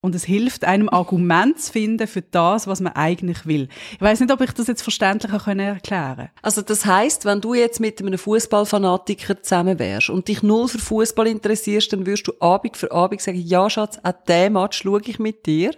Und 0.01 0.15
es 0.15 0.23
hilft 0.23 0.63
einem 0.63 0.87
Argument 0.87 1.59
zu 1.59 1.73
finden 1.73 2.07
für 2.07 2.21
das, 2.21 2.67
was 2.67 2.79
man 2.79 2.93
eigentlich 2.93 3.45
will. 3.45 3.67
Ich 3.91 3.99
weiß 3.99 4.21
nicht, 4.21 4.31
ob 4.31 4.39
ich 4.39 4.51
das 4.53 4.67
jetzt 4.67 4.81
verständlicher 4.81 5.45
erklären 5.45 5.81
kann. 5.83 6.29
Also 6.41 6.61
das 6.61 6.85
heißt, 6.85 7.25
wenn 7.25 7.41
du 7.41 7.53
jetzt 7.53 7.81
mit 7.81 7.99
einem 7.99 8.17
Fußballfanatiker 8.17 9.43
zusammen 9.43 9.77
wärst 9.77 10.09
und 10.09 10.29
dich 10.29 10.41
null 10.41 10.69
für 10.69 10.79
Fußball 10.79 11.27
interessierst, 11.27 11.91
dann 11.91 12.05
würdest 12.05 12.27
du 12.27 12.33
Abend 12.39 12.77
für 12.77 12.93
Abend 12.93 13.19
sagen, 13.19 13.41
ja 13.41 13.69
Schatz, 13.69 13.99
an 14.01 14.13
dem 14.29 14.53
Match 14.53 14.83
schaue 14.83 15.01
ich 15.05 15.19
mit 15.19 15.45
dir 15.45 15.71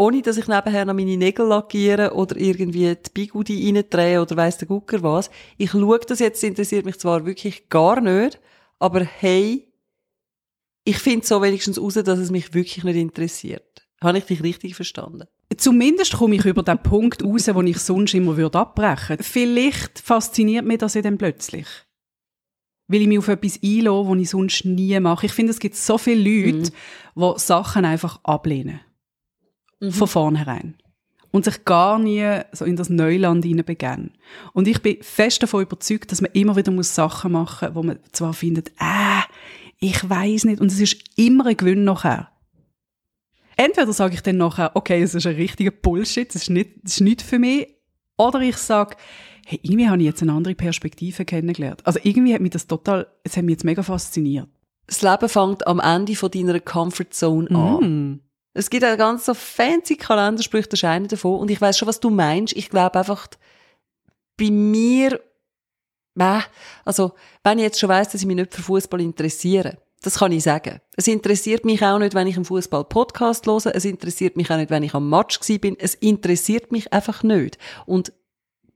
ohne 0.00 0.22
dass 0.22 0.38
ich 0.38 0.48
nebenher 0.48 0.86
noch 0.86 0.94
meine 0.94 1.18
Nägel 1.18 1.46
lackiere 1.46 2.14
oder 2.14 2.34
irgendwie 2.38 2.94
die 2.94 3.10
Bigudi 3.12 3.66
reindrehe 3.66 4.22
oder 4.22 4.34
weiss 4.34 4.56
der 4.56 4.66
Gucker 4.66 5.02
was. 5.02 5.30
Ich 5.58 5.72
schaue 5.72 5.98
das 5.98 6.20
jetzt, 6.20 6.42
interessiert 6.42 6.86
mich 6.86 6.98
zwar 6.98 7.26
wirklich 7.26 7.68
gar 7.68 8.00
nicht, 8.00 8.40
aber 8.78 9.04
hey, 9.04 9.70
ich 10.84 10.96
finde 10.96 11.26
so 11.26 11.42
wenigstens 11.42 11.78
raus, 11.78 11.94
dass 11.94 12.18
es 12.18 12.30
mich 12.30 12.54
wirklich 12.54 12.82
nicht 12.82 12.96
interessiert. 12.96 13.86
Habe 14.02 14.16
ich 14.16 14.24
dich 14.24 14.42
richtig 14.42 14.74
verstanden? 14.74 15.24
Zumindest 15.54 16.14
komme 16.14 16.36
ich 16.36 16.46
über 16.46 16.62
den 16.62 16.82
Punkt 16.82 17.22
raus, 17.22 17.50
wo 17.52 17.60
ich 17.60 17.78
sonst 17.78 18.14
immer 18.14 18.38
würde 18.38 18.58
abbrechen 18.58 19.18
würde. 19.18 19.22
Vielleicht 19.22 19.98
fasziniert 19.98 20.64
mich 20.64 20.78
das 20.78 20.94
ja 20.94 21.02
dann 21.02 21.18
plötzlich. 21.18 21.66
Weil 22.88 23.02
ich 23.02 23.06
mich 23.06 23.18
auf 23.18 23.28
etwas 23.28 23.60
einlasse, 23.62 24.08
was 24.08 24.18
ich 24.18 24.30
sonst 24.30 24.64
nie 24.64 24.98
mache. 24.98 25.26
Ich 25.26 25.32
finde, 25.32 25.50
es 25.50 25.58
gibt 25.58 25.76
so 25.76 25.98
viele 25.98 26.22
Leute, 26.22 26.72
mhm. 27.14 27.34
die 27.34 27.38
Sachen 27.38 27.84
einfach 27.84 28.18
ablehnen 28.24 28.80
mhm. 29.80 29.92
von 29.92 30.08
vornherein. 30.08 30.74
Und 31.32 31.44
sich 31.44 31.64
gar 31.64 31.98
nie 31.98 32.40
so 32.52 32.64
in 32.64 32.74
das 32.74 32.90
Neuland 32.90 33.44
hineinbegeben. 33.44 34.12
Und 34.52 34.66
ich 34.66 34.82
bin 34.82 34.96
fest 35.00 35.42
davon 35.42 35.62
überzeugt, 35.62 36.10
dass 36.10 36.20
man 36.20 36.32
immer 36.32 36.56
wieder 36.56 36.72
muss 36.72 36.94
Sachen 36.94 37.32
machen 37.32 37.68
muss, 37.68 37.76
wo 37.76 37.82
man 37.84 37.98
zwar 38.10 38.32
findet, 38.32 38.70
äh, 38.80 39.22
ich 39.78 40.08
weiß 40.08 40.44
nicht. 40.44 40.60
Und 40.60 40.72
es 40.72 40.80
ist 40.80 41.02
immer 41.16 41.46
ein 41.46 41.56
Gewinn 41.56 41.84
nachher. 41.84 42.30
Entweder 43.56 43.92
sage 43.92 44.14
ich 44.14 44.22
dann 44.22 44.38
nachher, 44.38 44.74
okay, 44.74 45.02
es 45.02 45.14
ist 45.14 45.26
ein 45.26 45.34
richtiger 45.34 45.70
Bullshit, 45.70 46.28
es 46.30 46.42
ist 46.42 46.50
nicht, 46.50 46.70
das 46.82 46.94
ist 46.94 47.00
nicht 47.00 47.22
für 47.22 47.38
mich. 47.38 47.68
Oder 48.16 48.40
ich 48.40 48.56
sage, 48.56 48.96
hey, 49.46 49.60
irgendwie 49.62 49.88
habe 49.88 49.98
ich 49.98 50.04
jetzt 50.04 50.22
eine 50.22 50.32
andere 50.32 50.54
Perspektive 50.54 51.24
kennengelernt. 51.24 51.86
Also 51.86 52.00
irgendwie 52.02 52.34
hat 52.34 52.40
mich 52.40 52.52
das 52.52 52.66
total, 52.66 53.06
es 53.22 53.36
hat 53.36 53.44
mich 53.44 53.52
jetzt 53.52 53.64
mega 53.64 53.82
fasziniert. 53.82 54.48
Das 54.86 55.02
Leben 55.02 55.28
fängt 55.28 55.66
am 55.66 55.78
Ende 55.78 56.16
von 56.16 56.30
deiner 56.30 56.58
Comfortzone 56.58 57.50
an. 57.50 57.80
Mm. 57.80 58.20
Es 58.52 58.68
gibt 58.68 58.84
einen 58.84 58.98
ganz 58.98 59.26
so 59.26 59.34
fancy 59.34 59.96
Kalendersprüche, 59.96 60.68
das 60.68 60.80
ist 60.80 60.84
einer 60.84 61.06
davon. 61.06 61.38
Und 61.38 61.50
ich 61.50 61.60
weiß 61.60 61.78
schon, 61.78 61.88
was 61.88 62.00
du 62.00 62.10
meinst. 62.10 62.56
Ich 62.56 62.68
glaube 62.68 62.98
einfach, 62.98 63.28
bei 64.36 64.50
mir, 64.50 65.20
also, 66.84 67.12
wenn 67.44 67.58
ich 67.58 67.64
jetzt 67.64 67.78
schon 67.78 67.88
weiss, 67.88 68.08
dass 68.08 68.20
ich 68.20 68.26
mich 68.26 68.36
nicht 68.36 68.54
für 68.54 68.62
Fußball 68.62 69.00
interessiere, 69.00 69.78
das 70.02 70.18
kann 70.18 70.32
ich 70.32 70.42
sagen. 70.42 70.80
Es 70.96 71.06
interessiert 71.06 71.64
mich 71.64 71.84
auch 71.84 71.98
nicht, 71.98 72.14
wenn 72.14 72.26
ich 72.26 72.36
einen 72.36 72.46
Fußball-Podcast 72.46 73.46
höre. 73.46 73.74
Es 73.74 73.84
interessiert 73.84 74.36
mich 74.36 74.50
auch 74.50 74.56
nicht, 74.56 74.70
wenn 74.70 74.82
ich 74.82 74.94
am 74.94 75.10
Match 75.10 75.38
bin. 75.60 75.78
Es 75.78 75.94
interessiert 75.94 76.72
mich 76.72 76.92
einfach 76.92 77.22
nicht. 77.22 77.58
Und 77.84 78.12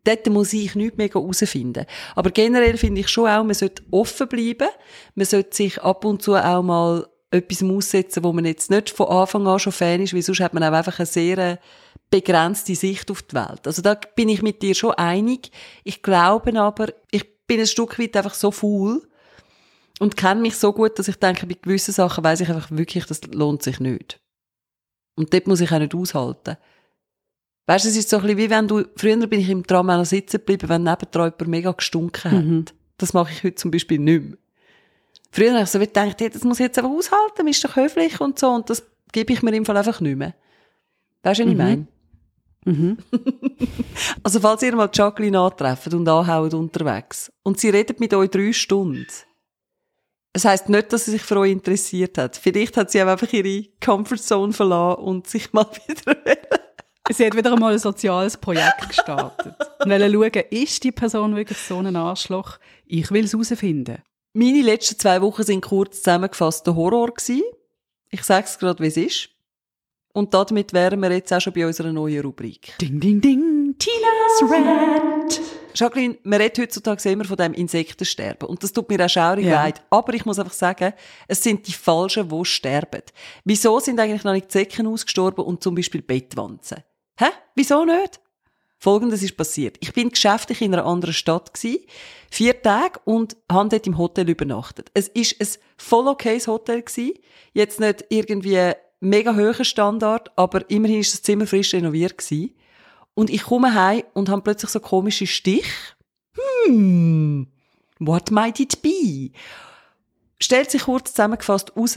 dort 0.04 0.26
muss 0.28 0.52
ich 0.52 0.74
nichts 0.74 0.98
mehr 0.98 1.08
herausfinden. 1.08 1.86
Aber 2.14 2.30
generell 2.30 2.76
finde 2.76 3.00
ich 3.00 3.08
schon 3.08 3.28
auch, 3.28 3.42
man 3.42 3.54
sollte 3.54 3.82
offen 3.90 4.28
bleiben. 4.28 4.68
Man 5.14 5.26
sollte 5.26 5.56
sich 5.56 5.82
ab 5.82 6.04
und 6.04 6.22
zu 6.22 6.36
auch 6.36 6.62
mal 6.62 7.06
etwas 7.34 7.62
aussetzen, 7.62 8.24
wo 8.24 8.32
man 8.32 8.44
jetzt 8.44 8.70
nicht 8.70 8.90
von 8.90 9.08
Anfang 9.08 9.46
an 9.46 9.58
schon 9.58 9.72
Fan 9.72 10.00
ist, 10.00 10.14
weil 10.14 10.22
sonst 10.22 10.40
hat 10.40 10.54
man 10.54 10.62
auch 10.62 10.72
einfach 10.72 10.98
eine 10.98 11.06
sehr 11.06 11.38
äh, 11.38 11.56
begrenzte 12.10 12.74
Sicht 12.74 13.10
auf 13.10 13.22
die 13.22 13.34
Welt. 13.34 13.66
Also 13.66 13.82
da 13.82 13.94
bin 13.94 14.28
ich 14.28 14.42
mit 14.42 14.62
dir 14.62 14.74
schon 14.74 14.92
einig. 14.92 15.50
Ich 15.82 16.02
glaube 16.02 16.58
aber, 16.58 16.88
ich 17.10 17.24
bin 17.46 17.60
ein 17.60 17.66
Stück 17.66 17.98
weit 17.98 18.16
einfach 18.16 18.34
so 18.34 18.50
faul, 18.50 19.02
Und 20.00 20.16
kenne 20.16 20.40
mich 20.40 20.56
so 20.56 20.72
gut, 20.72 20.98
dass 20.98 21.08
ich 21.08 21.16
denke, 21.16 21.46
bei 21.46 21.56
gewissen 21.60 21.92
Sachen 21.92 22.24
weiß 22.24 22.40
ich 22.40 22.48
einfach 22.48 22.70
wirklich, 22.70 23.06
das 23.06 23.22
lohnt 23.32 23.62
sich 23.62 23.80
nicht. 23.80 24.20
Und 25.16 25.32
dort 25.32 25.46
muss 25.46 25.60
ich 25.60 25.70
auch 25.72 25.78
nicht 25.78 25.94
aushalten. 25.94 26.56
Weißt 27.66 27.84
du, 27.84 27.88
es 27.88 27.96
ist 27.96 28.10
so 28.10 28.16
ein 28.16 28.22
bisschen 28.22 28.38
wie 28.38 28.50
wenn 28.50 28.68
du, 28.68 28.84
früher 28.96 29.26
bin 29.26 29.40
ich 29.40 29.48
im 29.48 29.66
Tram 29.66 29.88
auch 29.90 29.98
noch 29.98 30.04
sitzen 30.04 30.38
geblieben, 30.38 30.68
wenn 30.68 30.82
nebendran 30.82 31.32
jemand 31.32 31.48
mega 31.48 31.72
gestunken 31.72 32.30
hat. 32.30 32.44
Mhm. 32.44 32.64
Das 32.98 33.12
mache 33.12 33.32
ich 33.32 33.42
heute 33.42 33.54
zum 33.54 33.70
Beispiel 33.70 33.98
nicht 33.98 34.22
mehr. 34.22 34.38
Früher 35.34 35.54
habe 35.54 35.64
ich 35.64 35.70
so 35.70 35.80
gedacht, 35.80 36.20
hey, 36.20 36.30
das 36.30 36.44
muss 36.44 36.60
ich 36.60 36.66
jetzt 36.66 36.78
einfach 36.78 36.92
aushalten, 36.92 37.38
man 37.38 37.48
ist 37.48 37.64
doch 37.64 37.74
höflich 37.74 38.20
und 38.20 38.38
so, 38.38 38.50
und 38.50 38.70
das 38.70 38.86
gebe 39.10 39.32
ich 39.32 39.42
mir 39.42 39.52
im 39.52 39.64
Fall 39.64 39.76
einfach 39.76 40.00
nicht 40.00 40.16
mehr. 40.16 40.32
Weißt 41.24 41.40
du, 41.40 41.44
was 41.44 41.50
ich 41.50 41.58
meine? 41.58 41.88
Mhm. 42.64 42.98
Also, 44.22 44.38
falls 44.38 44.62
ihr 44.62 44.76
mal 44.76 44.88
Jacqueline 44.92 45.40
antrefft 45.40 45.92
und 45.92 46.08
anhaut 46.08 46.54
unterwegs 46.54 47.32
und 47.42 47.58
sie 47.58 47.70
redet 47.70 47.98
mit 47.98 48.14
euch 48.14 48.30
drei 48.30 48.52
Stunden, 48.52 49.08
es 50.32 50.44
heisst 50.44 50.68
nicht, 50.68 50.92
dass 50.92 51.06
sie 51.06 51.10
sich 51.10 51.22
für 51.22 51.40
euch 51.40 51.50
interessiert 51.50 52.16
hat. 52.16 52.36
Vielleicht 52.36 52.76
hat 52.76 52.92
sie 52.92 53.00
einfach 53.00 53.32
ihre 53.32 53.66
Comfortzone 53.84 54.52
verlassen 54.52 55.02
und 55.02 55.26
sich 55.26 55.52
mal 55.52 55.66
wieder 55.88 56.16
Sie 57.10 57.26
hat 57.26 57.36
wieder 57.36 57.52
einmal 57.52 57.72
ein 57.72 57.78
soziales 57.80 58.36
Projekt 58.36 58.88
gestartet. 58.88 59.56
Und 59.84 59.90
wollte 59.90 60.12
schauen, 60.12 60.44
ist 60.50 60.84
die 60.84 60.92
Person 60.92 61.34
wirklich 61.34 61.58
so 61.58 61.78
ein 61.78 61.96
Arschloch? 61.96 62.58
Ich 62.86 63.10
will 63.10 63.24
es 63.24 63.32
herausfinden. 63.32 63.98
Meine 64.36 64.62
letzten 64.62 64.98
zwei 64.98 65.22
Wochen 65.22 65.44
sind 65.44 65.60
kurz 65.64 65.98
zusammengefasst 66.02 66.66
der 66.66 66.74
Horror 66.74 67.12
gewesen. 67.14 67.42
Ich 68.10 68.24
sage 68.24 68.46
es 68.46 68.58
gerade, 68.58 68.82
wie 68.82 68.88
es 68.88 68.96
ist. 68.96 69.28
Und 70.12 70.34
damit 70.34 70.72
wären 70.72 71.00
wir 71.00 71.12
jetzt 71.12 71.32
auch 71.32 71.40
schon 71.40 71.52
bei 71.52 71.64
unserer 71.64 71.92
neuen 71.92 72.20
Rubrik. 72.24 72.72
Ding, 72.80 72.98
ding, 72.98 73.20
ding. 73.20 73.76
Tinas 73.78 74.52
Rant. 74.52 75.40
Jacqueline, 75.74 76.18
man 76.24 76.40
redet 76.40 76.58
heutzutage 76.58 77.08
immer 77.10 77.24
von 77.24 77.36
dem 77.36 77.52
Insektensterben. 77.54 78.48
Und 78.48 78.62
das 78.62 78.72
tut 78.72 78.88
mir 78.88 79.04
auch 79.04 79.08
schaurig 79.08 79.46
Ja. 79.46 79.62
leid. 79.62 79.82
Aber 79.90 80.14
ich 80.14 80.24
muss 80.24 80.38
einfach 80.40 80.52
sagen, 80.52 80.94
es 81.28 81.40
sind 81.42 81.66
die 81.68 81.72
Falschen, 81.72 82.28
die 82.28 82.44
sterben. 82.44 83.02
Wieso 83.44 83.78
sind 83.78 84.00
eigentlich 84.00 84.24
noch 84.24 84.32
nicht 84.32 84.46
die 84.46 84.50
Zecken 84.58 84.88
ausgestorben 84.88 85.44
und 85.44 85.62
zum 85.62 85.76
Beispiel 85.76 86.02
Bettwanzen? 86.02 86.78
Hä? 87.18 87.26
Wieso 87.54 87.84
nicht? 87.84 88.20
Folgendes 88.84 89.22
ist 89.22 89.38
passiert. 89.38 89.78
Ich 89.80 89.94
bin 89.94 90.10
geschäftlich 90.10 90.60
in 90.60 90.74
einer 90.74 90.84
anderen 90.84 91.14
Stadt 91.14 91.54
gsi, 91.54 91.86
vier 92.30 92.60
Tage 92.60 93.00
und 93.06 93.34
habe 93.50 93.70
dort 93.70 93.86
im 93.86 93.96
Hotel 93.96 94.28
übernachtet. 94.28 94.90
Es 94.92 95.08
ist 95.08 95.40
ein 95.40 95.48
voll 95.78 96.06
okayes 96.06 96.48
Hotel 96.48 96.82
gsi, 96.82 97.18
jetzt 97.54 97.80
nicht 97.80 98.04
irgendwie 98.10 98.72
mega 99.00 99.34
hoher 99.34 99.64
Standard, 99.64 100.30
aber 100.36 100.68
immerhin 100.68 101.00
ist 101.00 101.14
das 101.14 101.22
Zimmer 101.22 101.46
frisch 101.46 101.72
renoviert 101.72 102.18
gsi. 102.18 102.54
Und 103.14 103.30
ich 103.30 103.44
komme 103.44 103.72
heim 103.72 104.02
und 104.12 104.28
habe 104.28 104.42
plötzlich 104.42 104.70
so 104.70 104.80
komische 104.80 105.26
Stich. 105.26 105.64
Hm, 106.66 107.46
what 108.00 108.30
might 108.30 108.60
it 108.60 108.82
be? 108.82 109.30
Stellt 110.38 110.70
sich 110.70 110.82
kurz 110.82 111.14
zusammengefasst 111.14 111.74
raus, 111.74 111.96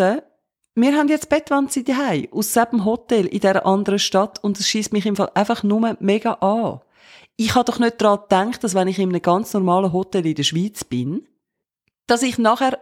wir 0.80 0.96
haben 0.96 1.08
jetzt 1.08 1.30
Bettwanze 1.30 1.84
daheim 1.84 2.28
aus 2.32 2.54
diesem 2.54 2.86
Hotel 2.86 3.26
in 3.26 3.40
dieser 3.40 3.66
anderen 3.66 3.98
Stadt 3.98 4.44
und 4.44 4.60
es 4.60 4.70
schießt 4.70 4.94
mich 4.94 5.08
im 5.08 5.16
Fall 5.16 5.32
einfach 5.34 5.64
nur 5.64 5.98
mega 6.00 6.34
an. 6.34 6.82
Ich 7.36 7.56
habe 7.56 7.66
doch 7.66 7.80
nicht 7.80 8.00
daran 8.00 8.20
gedacht, 8.22 8.64
dass 8.64 8.76
wenn 8.76 8.88
ich 8.88 9.00
in 9.00 9.10
einem 9.10 9.22
ganz 9.24 9.56
normalen 9.56 9.92
Hotel 9.92 10.24
in 10.28 10.36
der 10.36 10.44
Schweiz 10.44 10.84
bin, 10.84 11.28
dass 12.06 12.22
ich 12.22 12.38
nachher 12.38 12.80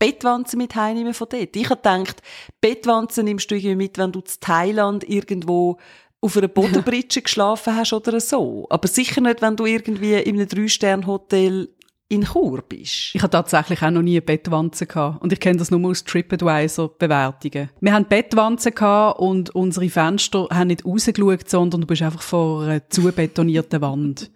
Bettwanzen 0.00 0.58
mit 0.58 0.74
heimnehme 0.74 1.14
von 1.14 1.28
dort. 1.30 1.54
Ich 1.54 1.70
habe 1.70 1.76
gedacht, 1.76 2.20
Bettwanzen 2.60 3.24
nimmst 3.24 3.48
du 3.48 3.54
irgendwie 3.54 3.76
mit, 3.76 3.96
wenn 3.96 4.10
du 4.10 4.22
zu 4.22 4.40
Thailand 4.40 5.08
irgendwo 5.08 5.78
auf 6.20 6.36
einer 6.36 6.48
Bodenbritsche 6.48 7.22
geschlafen 7.22 7.76
hast 7.76 7.92
oder 7.92 8.18
so. 8.18 8.66
Aber 8.70 8.88
sicher 8.88 9.20
nicht, 9.20 9.40
wenn 9.40 9.54
du 9.54 9.66
irgendwie 9.66 10.14
in 10.14 10.34
einem 10.34 10.48
Drei-Sterne-Hotel 10.48 11.68
in 12.08 12.24
Chur 12.24 12.62
bist. 12.62 13.14
Ich 13.14 13.22
hatte 13.22 13.32
tatsächlich 13.32 13.82
auch 13.82 13.90
noch 13.90 14.02
nie 14.02 14.20
Bettwanzen 14.20 14.86
gehabt. 14.86 15.22
Und 15.22 15.32
ich 15.32 15.40
kenne 15.40 15.58
das 15.58 15.70
nur 15.70 15.90
aus 15.90 16.04
TripAdvisor-Bewertungen. 16.04 17.70
Wir 17.80 17.92
haben 17.92 18.06
Bettwanzen 18.06 18.74
gehabt 18.74 19.18
und 19.18 19.50
unsere 19.50 19.88
Fenster 19.88 20.46
haben 20.50 20.68
nicht 20.68 20.84
rausgeschaut, 20.84 21.48
sondern 21.48 21.80
du 21.80 21.86
bist 21.86 22.02
einfach 22.02 22.22
vor 22.22 22.62
einer 22.62 22.88
zubetonierten 22.88 23.80
Wand. 23.80 24.30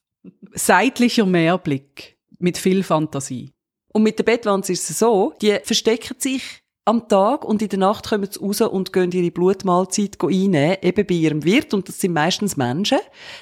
Seitlicher 0.54 1.26
Mehrblick. 1.26 2.16
Mit 2.38 2.56
viel 2.56 2.82
Fantasie. 2.82 3.52
Und 3.92 4.02
mit 4.02 4.18
der 4.18 4.24
Bettwanze 4.24 4.72
ist 4.72 4.88
es 4.88 4.98
so, 4.98 5.34
die 5.42 5.58
verstecken 5.62 6.16
sich 6.18 6.62
am 6.90 7.08
Tag 7.08 7.44
und 7.44 7.62
in 7.62 7.68
der 7.68 7.78
Nacht 7.78 8.08
kommen 8.08 8.28
sie 8.30 8.40
raus 8.40 8.60
und 8.60 8.92
gehen 8.92 9.12
ihre 9.12 9.30
Blutmahlzeit 9.30 10.16
einnehmen, 10.20 10.76
eben 10.82 11.06
bei 11.06 11.14
ihrem 11.14 11.44
Wirt, 11.44 11.72
und 11.72 11.88
das 11.88 12.00
sind 12.00 12.12
meistens 12.12 12.56
Menschen. 12.56 12.98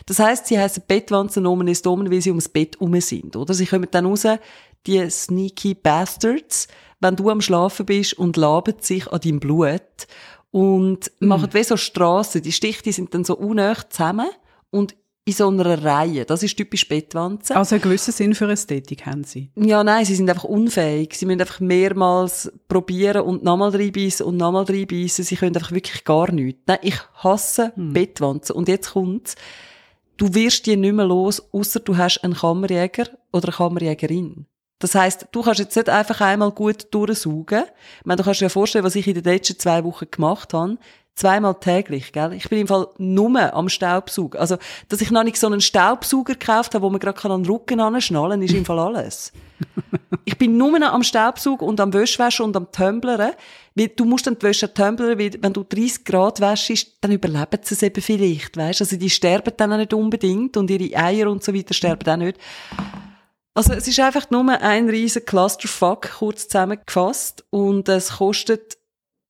Das 0.07 0.19
heisst, 0.19 0.47
sie 0.47 0.59
heissen 0.59 0.83
Bettwanzen 0.87 1.43
Nomen 1.43 1.67
ist 1.67 1.87
Domen, 1.87 2.11
weil 2.12 2.21
sie 2.21 2.31
ums 2.31 2.49
Bett 2.49 2.76
herum 2.78 3.00
sind, 3.00 3.35
oder? 3.35 3.55
Sie 3.55 3.67
kommen 3.67 3.88
dann 3.90 4.07
raus, 4.07 4.26
die 4.87 5.11
sneaky 5.11 5.75
Bastards, 5.75 6.69
wenn 7.00 7.17
du 7.17 7.31
am 7.31 7.40
Schlafen 7.40 7.87
bist 7.87 8.19
und 8.19 8.37
laben 8.37 8.75
sich 8.81 9.11
an 9.11 9.21
deinem 9.21 9.40
Blut 9.40 10.07
und 10.50 11.11
machen 11.21 11.50
wie 11.52 11.64
so 11.64 11.76
Strassen. 11.76 12.43
Die 12.43 12.52
Stiche, 12.52 12.83
die 12.83 12.93
sind 12.93 13.14
dann 13.14 13.25
so 13.25 13.35
unnöch 13.37 13.83
zusammen 13.88 14.28
und 14.71 14.95
in 15.28 15.35
so 15.35 15.49
einer 15.49 15.85
Reihe. 15.85 16.25
Das 16.25 16.42
ist 16.42 16.56
typisch 16.56 16.88
Bettwanzen. 16.88 17.54
Also 17.54 17.75
einen 17.75 17.82
gewissen 17.82 18.12
Sinn 18.12 18.35
für 18.35 18.50
Ästhetik 18.50 19.06
haben 19.06 19.25
sie. 19.25 19.50
Ja, 19.56 19.85
nein, 19.85 20.04
sie 20.04 20.14
sind 20.14 20.28
einfach 20.28 20.44
unfähig. 20.44 21.14
Sie 21.14 21.26
müssen 21.26 21.40
einfach 21.40 21.61
mehrmals 21.61 22.50
probieren 22.66 23.23
und 23.23 23.44
nochmal 23.44 23.70
reinbeissen 23.70 24.26
und 24.26 24.37
nochmal 24.37 24.64
reinbeissen. 24.64 25.25
Sie 25.25 25.37
können 25.37 25.54
einfach 25.54 25.73
wirklich 25.73 26.04
gar 26.04 26.32
nichts. 26.32 26.62
Nein, 26.66 26.78
ich 26.82 26.99
hasse 27.14 27.73
Bettwanzen. 27.76 28.56
Und 28.56 28.68
jetzt 28.68 28.92
kommt's. 28.92 29.37
Du 30.16 30.35
wirst 30.35 30.66
die 30.66 30.76
nicht 30.76 30.94
mehr 30.94 31.06
los, 31.06 31.40
außer 31.52 31.80
du 31.80 31.97
hast 31.97 32.25
einen 32.25 32.35
Kammerjäger 32.35 33.04
oder 33.32 33.49
eine 33.49 33.56
Kammerjägerin. 33.56 34.47
Das 34.80 34.94
heisst, 34.94 35.26
du 35.32 35.42
kannst 35.42 35.61
jetzt 35.61 35.76
nicht 35.76 35.88
einfach 35.88 36.20
einmal 36.20 36.52
gut 36.52 36.87
durchsaugen. 36.92 37.64
Ich 38.00 38.06
meine, 38.06 38.16
du 38.16 38.25
kannst 38.25 38.40
dir 38.40 38.47
ja 38.47 38.49
vorstellen, 38.49 38.85
was 38.85 38.94
ich 38.94 39.06
in 39.06 39.14
den 39.14 39.25
letzten 39.25 39.58
zwei 39.58 39.85
Wochen 39.85 40.06
gemacht 40.11 40.54
habe. 40.54 40.78
Zweimal 41.19 41.57
täglich, 41.57 42.13
gell? 42.13 42.33
Ich 42.33 42.49
bin 42.49 42.61
im 42.61 42.69
Fall 42.69 42.87
nur 42.97 43.53
am 43.53 43.69
Staubsaugen. 43.69 44.39
Also, 44.39 44.57
dass 44.89 45.01
ich 45.01 45.11
noch 45.11 45.25
nicht 45.25 45.37
so 45.37 45.49
einen 45.49 45.61
Staubsauger 45.61 46.35
gekauft 46.35 46.77
habe, 46.77 46.85
wo 46.85 46.91
man 46.91 47.01
gerade 47.01 47.21
an 47.29 47.43
den 47.43 47.51
Rücken 47.51 47.81
anschnallen 47.81 48.39
kann, 48.39 48.43
ist 48.43 48.55
im 48.55 48.65
Fall 48.65 48.79
alles. 48.79 49.33
Ich 50.25 50.39
bin 50.39 50.57
nur 50.57 50.79
noch 50.79 50.93
am 50.93 51.03
Staubsaugen 51.03 51.67
und 51.67 51.81
am 51.81 51.93
Wäschwaschen 51.93 52.45
und 52.45 52.57
am 52.57 52.71
Tumblern. 52.71 53.33
Du 53.97 54.05
musst 54.05 54.29
dann 54.29 54.39
die 54.39 54.47
Wäsche 54.47 54.73
tumblern, 54.73 55.19
weil 55.19 55.33
wenn 55.41 55.53
du 55.53 55.65
30 55.65 56.05
Grad 56.05 56.41
wäschst, 56.41 56.99
dann 57.01 57.11
überleben 57.11 57.59
sie 57.63 57.75
es 57.75 57.83
eben 57.83 58.01
vielleicht, 58.01 58.57
weißt? 58.57 58.83
Also 58.83 58.97
die 58.97 59.11
sterben 59.11 59.55
dann 59.57 59.73
auch 59.73 59.79
nicht 59.79 59.93
unbedingt 59.93 60.57
und 60.57 60.71
ihre 60.71 60.97
Eier 60.97 61.29
und 61.33 61.43
so 61.43 61.53
weiter 61.53 61.75
sterben 61.75 62.09
auch 62.09 62.17
nicht. 62.17 62.39
Also 63.55 63.73
es 63.73 63.89
ist 63.89 63.99
einfach 63.99 64.31
nur 64.31 64.49
ein 64.49 64.89
riesen 64.89 65.25
Clusterfuck, 65.25 66.13
kurz 66.19 66.47
zusammengefasst. 66.47 67.45
Und 67.51 67.89
es 67.89 68.19
kostet 68.19 68.77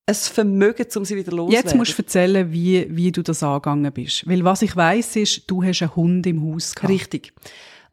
ein 0.09 0.15
Vermögen, 0.15 0.87
um 0.97 1.05
sie 1.05 1.17
wieder 1.17 1.33
loszuwerden. 1.33 1.67
Jetzt 1.67 1.77
musst 1.77 1.99
du 1.99 2.03
erzählen, 2.03 2.51
wie, 2.51 2.87
wie 2.89 3.13
du 3.13 3.23
das 3.23 3.43
angegangen 3.43 3.93
bist. 3.93 4.27
Weil 4.27 4.43
was 4.43 4.63
ich 4.63 4.75
weiss 4.75 5.15
ist, 5.17 5.51
du 5.51 5.63
hast 5.63 5.83
einen 5.83 5.95
Hund 5.95 6.27
im 6.27 6.43
Haus 6.43 6.75
gehabt. 6.75 6.93
Richtig. 6.93 7.35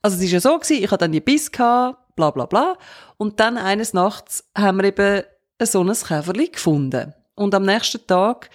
Also 0.01 0.17
es 0.17 0.23
ist 0.23 0.31
ja 0.31 0.39
so 0.39 0.57
gewesen, 0.57 0.83
ich 0.83 0.91
hatte 0.91 1.03
dann 1.03 1.11
die 1.11 1.19
Biss 1.19 1.51
gehabt, 1.51 2.15
bla 2.15 2.31
bla 2.31 2.45
bla. 2.45 2.77
Und 3.17 3.39
dann 3.39 3.57
eines 3.57 3.93
Nachts 3.93 4.45
haben 4.57 4.77
wir 4.77 4.85
eben 4.85 5.23
so 5.61 5.83
ein 5.83 5.93
Käferli 5.93 6.47
gefunden. 6.49 7.13
Und 7.35 7.53
am 7.53 7.63
nächsten 7.63 8.05
Tag 8.07 8.49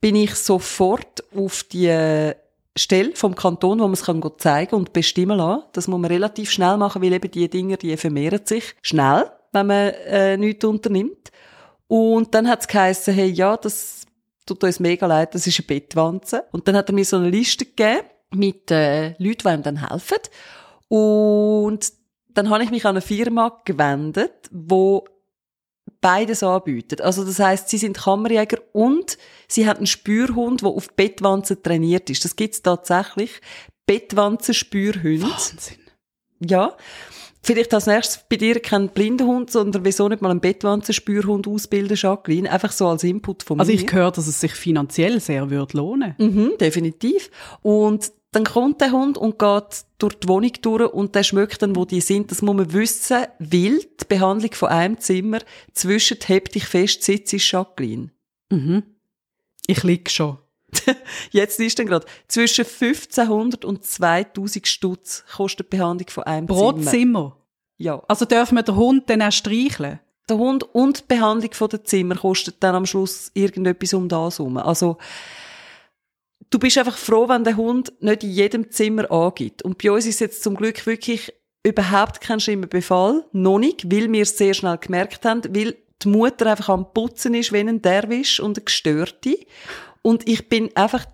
bin 0.00 0.14
ich 0.14 0.34
sofort 0.34 1.24
auf 1.34 1.64
die 1.64 2.32
Stelle 2.76 3.12
vom 3.14 3.34
Kanton, 3.34 3.78
wo 3.78 3.84
man 3.84 3.94
es 3.94 4.04
kann 4.04 4.22
zeigen 4.36 4.74
und 4.74 4.92
bestimmen 4.92 5.38
lassen. 5.38 5.64
Das 5.72 5.88
muss 5.88 5.98
man 5.98 6.10
relativ 6.10 6.50
schnell 6.50 6.76
machen, 6.76 7.02
weil 7.02 7.12
eben 7.12 7.30
die 7.30 7.48
Dinger, 7.48 7.78
die 7.78 7.96
vermehren 7.96 8.44
sich 8.44 8.74
schnell, 8.82 9.30
wenn 9.52 9.66
man 9.66 9.88
äh, 10.06 10.36
nichts 10.36 10.64
unternimmt. 10.64 11.32
Und 11.88 12.34
dann 12.34 12.48
hat 12.48 12.60
es 12.60 12.68
geheissen, 12.68 13.14
hey, 13.14 13.28
ja, 13.28 13.56
das 13.56 14.06
tut 14.46 14.62
uns 14.62 14.78
mega 14.80 15.06
leid, 15.06 15.34
das 15.34 15.46
ist 15.46 15.58
eine 15.58 15.66
Bettwanze. 15.66 16.44
Und 16.52 16.68
dann 16.68 16.76
hat 16.76 16.88
er 16.88 16.94
mir 16.94 17.04
so 17.04 17.16
eine 17.16 17.30
Liste 17.30 17.64
gegeben 17.64 18.06
mit 18.30 18.70
äh, 18.70 19.10
Leuten, 19.18 19.48
die 19.48 19.54
ihm 19.54 19.62
dann 19.62 19.88
helfen. 19.88 20.18
Und 20.88 21.92
dann 22.28 22.50
habe 22.50 22.62
ich 22.62 22.70
mich 22.70 22.84
an 22.84 22.90
eine 22.90 23.00
Firma 23.00 23.60
gewendet, 23.64 24.48
wo 24.50 25.04
beides 26.00 26.42
anbietet. 26.42 27.00
Also 27.00 27.24
das 27.24 27.38
heißt, 27.38 27.68
sie 27.68 27.78
sind 27.78 27.96
Kammerjäger 27.96 28.58
und 28.72 29.18
sie 29.48 29.66
haben 29.68 29.78
einen 29.78 29.86
Spürhund, 29.86 30.62
der 30.62 30.68
auf 30.68 30.92
Bettwanzen 30.94 31.62
trainiert 31.62 32.08
ist. 32.10 32.24
Das 32.24 32.36
gibt's 32.36 32.62
tatsächlich. 32.62 33.40
Bettwanzen-Spürhunde. 33.86 35.22
Wahnsinn. 35.22 35.78
Ja. 36.40 36.76
Vielleicht 37.48 37.72
als 37.72 37.86
nächstes 37.86 38.20
bei 38.28 38.36
dir 38.36 38.60
kein 38.60 38.90
Blindenhund, 38.90 39.50
sondern 39.50 39.82
wieso 39.82 40.06
nicht 40.06 40.20
mal 40.20 40.30
einen 40.30 40.40
Bettwanzenspürhund 40.40 41.48
ausbilden, 41.48 41.96
Jacqueline? 41.96 42.50
Einfach 42.50 42.72
so 42.72 42.86
als 42.88 43.04
Input 43.04 43.42
von 43.42 43.58
Also 43.58 43.72
mir. 43.72 43.78
ich 43.78 43.90
höre, 43.90 44.10
dass 44.10 44.26
es 44.26 44.38
sich 44.38 44.52
finanziell 44.52 45.18
sehr 45.18 45.48
würde 45.48 45.78
lohnen. 45.78 46.14
Mhm, 46.18 46.58
definitiv. 46.60 47.30
Und 47.62 48.12
dann 48.32 48.44
kommt 48.44 48.82
der 48.82 48.92
Hund 48.92 49.16
und 49.16 49.38
geht 49.38 49.86
durch 49.96 50.14
die 50.16 50.28
Wohnung 50.28 50.52
durch 50.60 50.92
und 50.92 51.14
der 51.14 51.22
schmeckt 51.22 51.62
dann, 51.62 51.74
wo 51.74 51.86
die 51.86 52.02
sind. 52.02 52.30
Das 52.30 52.42
muss 52.42 52.54
man 52.54 52.70
wissen, 52.74 53.24
weil 53.38 53.78
die 53.78 54.04
Behandlung 54.06 54.52
von 54.52 54.68
einem 54.68 54.98
Zimmer 54.98 55.38
zwischen 55.72 56.18
«Heb 56.26 56.52
dich 56.52 56.66
fest» 56.66 57.02
sitzt 57.02 57.32
ist 57.32 57.50
Jacqueline. 57.50 58.10
Ich 59.66 59.82
lieg 59.84 60.10
schon. 60.10 60.36
Jetzt 61.30 61.60
ist 61.60 61.78
dann 61.78 61.86
gerade 61.86 62.06
zwischen 62.28 62.66
1500 62.66 63.64
und 63.64 63.84
2000 63.84 64.68
Stutz 64.68 65.24
kostet 65.34 65.72
die 65.72 65.76
Behandlung 65.78 66.10
von 66.10 66.24
einem 66.24 66.46
Pro 66.46 66.72
Zimmer. 66.72 66.90
Zimmer. 66.90 67.37
Ja. 67.78 68.02
Also 68.08 68.24
dürfen 68.24 68.56
wir 68.56 68.62
den 68.62 68.76
Hund 68.76 69.08
dann 69.08 69.22
auch 69.22 69.32
streicheln? 69.32 70.00
Der 70.28 70.36
Hund 70.36 70.62
und 70.74 70.98
die 70.98 71.14
Behandlung 71.14 71.68
der 71.70 71.84
Zimmer 71.84 72.16
kostet 72.16 72.56
dann 72.60 72.74
am 72.74 72.86
Schluss 72.86 73.30
irgendetwas 73.32 73.94
um 73.94 74.08
das 74.08 74.38
herum. 74.38 74.58
Also, 74.58 74.98
du 76.50 76.58
bist 76.58 76.76
einfach 76.76 76.98
froh, 76.98 77.28
wenn 77.28 77.44
der 77.44 77.56
Hund 77.56 77.92
nicht 78.00 78.24
in 78.24 78.30
jedem 78.30 78.70
Zimmer 78.70 79.10
angibt. 79.10 79.62
Und 79.62 79.82
bei 79.82 79.90
uns 79.90 80.04
ist 80.04 80.20
jetzt 80.20 80.42
zum 80.42 80.54
Glück 80.54 80.84
wirklich 80.84 81.32
überhaupt 81.62 82.20
kein 82.20 82.40
schlimmer 82.40 82.66
Befall. 82.66 83.24
Noch 83.32 83.58
nicht, 83.58 83.90
weil 83.90 84.12
wir 84.12 84.22
es 84.22 84.36
sehr 84.36 84.52
schnell 84.52 84.76
gemerkt 84.76 85.24
haben, 85.24 85.42
weil 85.54 85.76
die 86.02 86.08
Mutter 86.08 86.46
einfach 86.46 86.68
am 86.68 86.92
Putzen 86.92 87.34
ist, 87.34 87.52
wenn 87.52 87.68
ein 87.68 87.82
Derwisch 87.82 88.38
und 88.38 88.58
ein 88.58 88.64
Gestörte. 88.64 89.38
Und 90.02 90.28
ich 90.28 90.48
bin 90.48 90.74
einfach, 90.76 91.06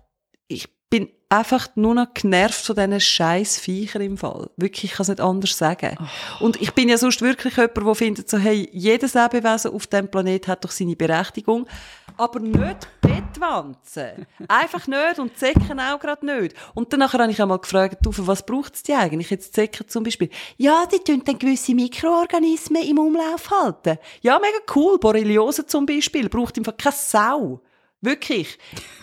ich 0.47 0.67
bin 0.95 1.09
einfach 1.27 1.67
nur 1.75 1.93
noch 1.93 2.13
genervt 2.13 2.65
von 2.65 2.75
diesen 2.75 3.01
scheiß 3.01 3.57
Viechern 3.57 4.01
im 4.01 4.17
Fall. 4.17 4.49
Wirklich, 4.55 4.85
ich 4.85 4.91
kann 4.93 5.03
es 5.03 5.09
nicht 5.09 5.19
anders 5.19 5.57
sagen. 5.57 5.97
Und 6.39 6.61
ich 6.61 6.73
bin 6.73 6.87
ja 6.87 6.97
sonst 6.97 7.21
wirklich 7.21 7.57
jemand, 7.57 7.75
der 7.75 7.95
findet 7.95 8.29
so, 8.29 8.37
hey, 8.37 8.69
jedes 8.71 9.13
Lebewesen 9.13 9.73
auf 9.73 9.87
diesem 9.87 10.09
Planet 10.09 10.47
hat 10.47 10.63
doch 10.63 10.71
seine 10.71 10.95
Berechtigung. 10.95 11.67
Aber 12.15 12.39
nicht 12.39 12.87
Bettwanzen. 13.01 14.25
Einfach 14.47 14.87
nicht 14.87 15.19
und 15.19 15.37
Zecken 15.37 15.81
auch 15.81 15.99
gerade 15.99 16.25
nicht. 16.25 16.55
Und 16.73 16.93
dann 16.93 17.11
habe 17.11 17.29
ich 17.29 17.41
einmal 17.41 17.59
gefragt, 17.59 17.97
du, 18.03 18.13
für 18.13 18.25
was 18.25 18.45
braucht 18.45 18.75
es 18.75 18.83
die 18.83 18.93
eigentlich? 18.93 19.29
Jetzt 19.29 19.53
Zecken 19.53 19.89
zum 19.89 20.05
Beispiel. 20.05 20.29
Ja, 20.55 20.85
die 20.85 20.99
tun 20.99 21.23
dann 21.25 21.37
gewisse 21.37 21.75
Mikroorganismen 21.75 22.83
im 22.83 22.99
Umlauf 22.99 23.51
halten. 23.51 23.97
Ja, 24.21 24.39
mega 24.39 24.59
cool. 24.73 24.97
Borreliose 24.97 25.65
zum 25.65 25.85
Beispiel. 25.85 26.29
Braucht 26.29 26.57
einfach 26.57 26.77
keine 26.77 26.95
Sau. 26.95 27.61
Wirklich. 28.05 28.57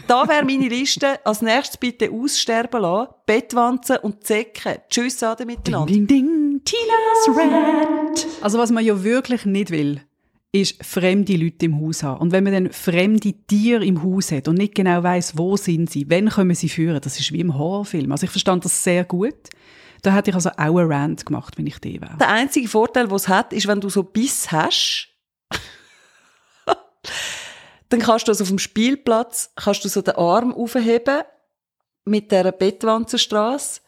Da 0.07 0.29
wäre 0.29 0.45
meine 0.45 0.69
Liste. 0.69 1.25
Als 1.27 1.43
nächstes 1.43 1.77
bitte 1.77 2.11
aussterben 2.11 2.83
lassen. 2.83 3.13
Bettwanzen 3.27 3.97
und 3.99 4.25
Zecken. 4.25 4.77
Tschüss, 4.89 5.23
Ade 5.23 5.45
miteinander. 5.45 5.93
Ding, 5.93 6.07
ding, 6.07 6.61
Tinas 6.65 7.37
Rant. 7.37 8.27
Also 8.41 8.59
was 8.59 8.71
man 8.71 8.85
ja 8.85 9.03
wirklich 9.03 9.45
nicht 9.45 9.71
will, 9.71 10.01
ist 10.53 10.85
fremde 10.85 11.35
Leute 11.35 11.67
im 11.67 11.81
Haus 11.81 12.03
haben. 12.03 12.21
Und 12.21 12.33
wenn 12.33 12.45
man 12.45 12.53
dann 12.53 12.73
fremde 12.73 13.33
Tiere 13.33 13.85
im 13.85 14.03
Haus 14.03 14.31
hat 14.33 14.49
und 14.49 14.59
nicht 14.59 14.75
genau 14.75 15.03
weiß, 15.03 15.37
wo 15.37 15.57
sind 15.57 15.91
sie, 15.91 16.09
wann 16.09 16.29
können 16.29 16.55
sie 16.55 16.69
führen, 16.69 17.01
das 17.01 17.19
ist 17.19 17.33
wie 17.33 17.41
im 17.41 17.57
Horrorfilm. 17.59 18.13
Also 18.13 18.25
ich 18.25 18.31
verstand 18.31 18.65
das 18.65 18.85
sehr 18.85 19.05
gut. 19.05 19.49
Da 20.03 20.15
hätte 20.15 20.31
ich 20.31 20.35
also 20.35 20.51
auch 20.51 20.77
einen 20.77 20.93
Rant 20.93 21.27
gemacht, 21.27 21.59
wenn 21.59 21.67
ich 21.67 21.79
die 21.79 22.01
wäre. 22.01 22.17
Der 22.19 22.29
einzige 22.29 22.69
Vorteil, 22.69 23.07
den 23.07 23.17
es 23.17 23.29
hat, 23.29 23.53
ist, 23.53 23.67
wenn 23.67 23.81
du 23.81 23.89
so 23.89 24.03
Biss 24.03 24.53
hast, 24.53 25.09
dann 27.93 28.01
kannst 28.01 28.27
du 28.27 28.33
also 28.33 28.43
auf 28.45 28.49
dem 28.49 28.59
Spielplatz, 28.59 29.51
kannst 29.57 29.85
du 29.85 29.89
so 29.89 30.01
den 30.03 30.17
Arm 30.17 30.55
aufheben 30.55 31.23
mit 32.05 32.31
dieser 32.31 32.53
Bettwanzenstrasse 32.53 33.81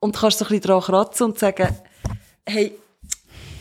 und 0.00 0.16
kannst 0.16 0.38
so 0.38 0.44
ein 0.44 0.48
bisschen 0.48 0.62
dran 0.62 0.80
kratzen 0.80 1.26
und 1.26 1.38
sagen, 1.38 1.68
hey, 2.46 2.76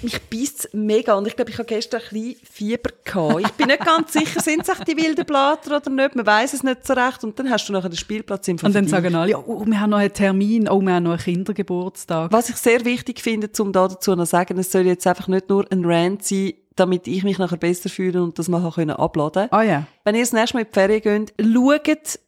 mich 0.04 0.22
beißt 0.22 0.70
mega 0.74 1.14
und 1.14 1.28
ich 1.28 1.36
glaube, 1.36 1.52
ich 1.52 1.58
habe 1.58 1.66
gestern 1.66 2.02
ein 2.02 2.10
bisschen 2.10 2.36
Fieber 2.44 2.90
gehabt. 3.04 3.40
Ich 3.40 3.52
bin 3.54 3.68
nicht 3.68 3.86
ganz 3.86 4.14
sicher, 4.14 4.42
sind 4.42 4.62
es 4.62 4.70
echt 4.70 4.88
die 4.88 4.98
wilden 4.98 5.26
Blatter 5.26 5.78
oder 5.78 5.90
nicht, 5.90 6.16
man 6.16 6.26
weiß 6.26 6.54
es 6.54 6.64
nicht 6.64 6.86
so 6.86 6.94
recht 6.94 7.24
und 7.24 7.38
dann 7.40 7.50
hast 7.50 7.68
du 7.68 7.74
nachher 7.74 7.90
den 7.90 7.98
Spielplatz 7.98 8.48
im 8.48 8.58
Und 8.62 8.76
dann 8.76 8.88
sagen 8.88 9.16
alle, 9.16 9.38
oh, 9.38 9.66
wir 9.66 9.80
haben 9.80 9.92
noch 9.92 9.98
einen 9.98 10.14
Termin, 10.14 10.68
oh, 10.68 10.82
wir 10.82 10.94
haben 10.94 11.04
noch 11.04 11.12
einen 11.12 11.20
Kindergeburtstag. 11.20 12.32
Was 12.32 12.50
ich 12.50 12.58
sehr 12.58 12.84
wichtig 12.84 13.22
finde, 13.22 13.50
um 13.60 13.72
da 13.72 13.88
dazu 13.88 14.16
noch 14.16 14.26
zu 14.26 14.32
sagen, 14.32 14.58
es 14.58 14.72
soll 14.72 14.86
jetzt 14.86 15.08
einfach 15.08 15.28
nicht 15.28 15.50
nur 15.50 15.66
ein 15.72 15.86
Rant 15.86 16.24
sein, 16.26 16.54
damit 16.76 17.08
ich 17.08 17.24
mich 17.24 17.38
nachher 17.38 17.58
besser 17.58 17.90
fühle 17.90 18.24
und 18.24 18.40
das 18.40 18.48
mal 18.48 18.70
können 18.72 18.92
abladen. 18.92 19.48
Ah 19.52 19.64
ja. 19.64 19.88
Wenn 20.04 20.16
ihr 20.16 20.22
das 20.22 20.34
nächste 20.34 20.58
Mal 20.58 20.62
in 20.62 20.68
die 20.68 20.74
Ferien 20.74 21.26
geht, 21.26 21.34
schaut 21.40 22.20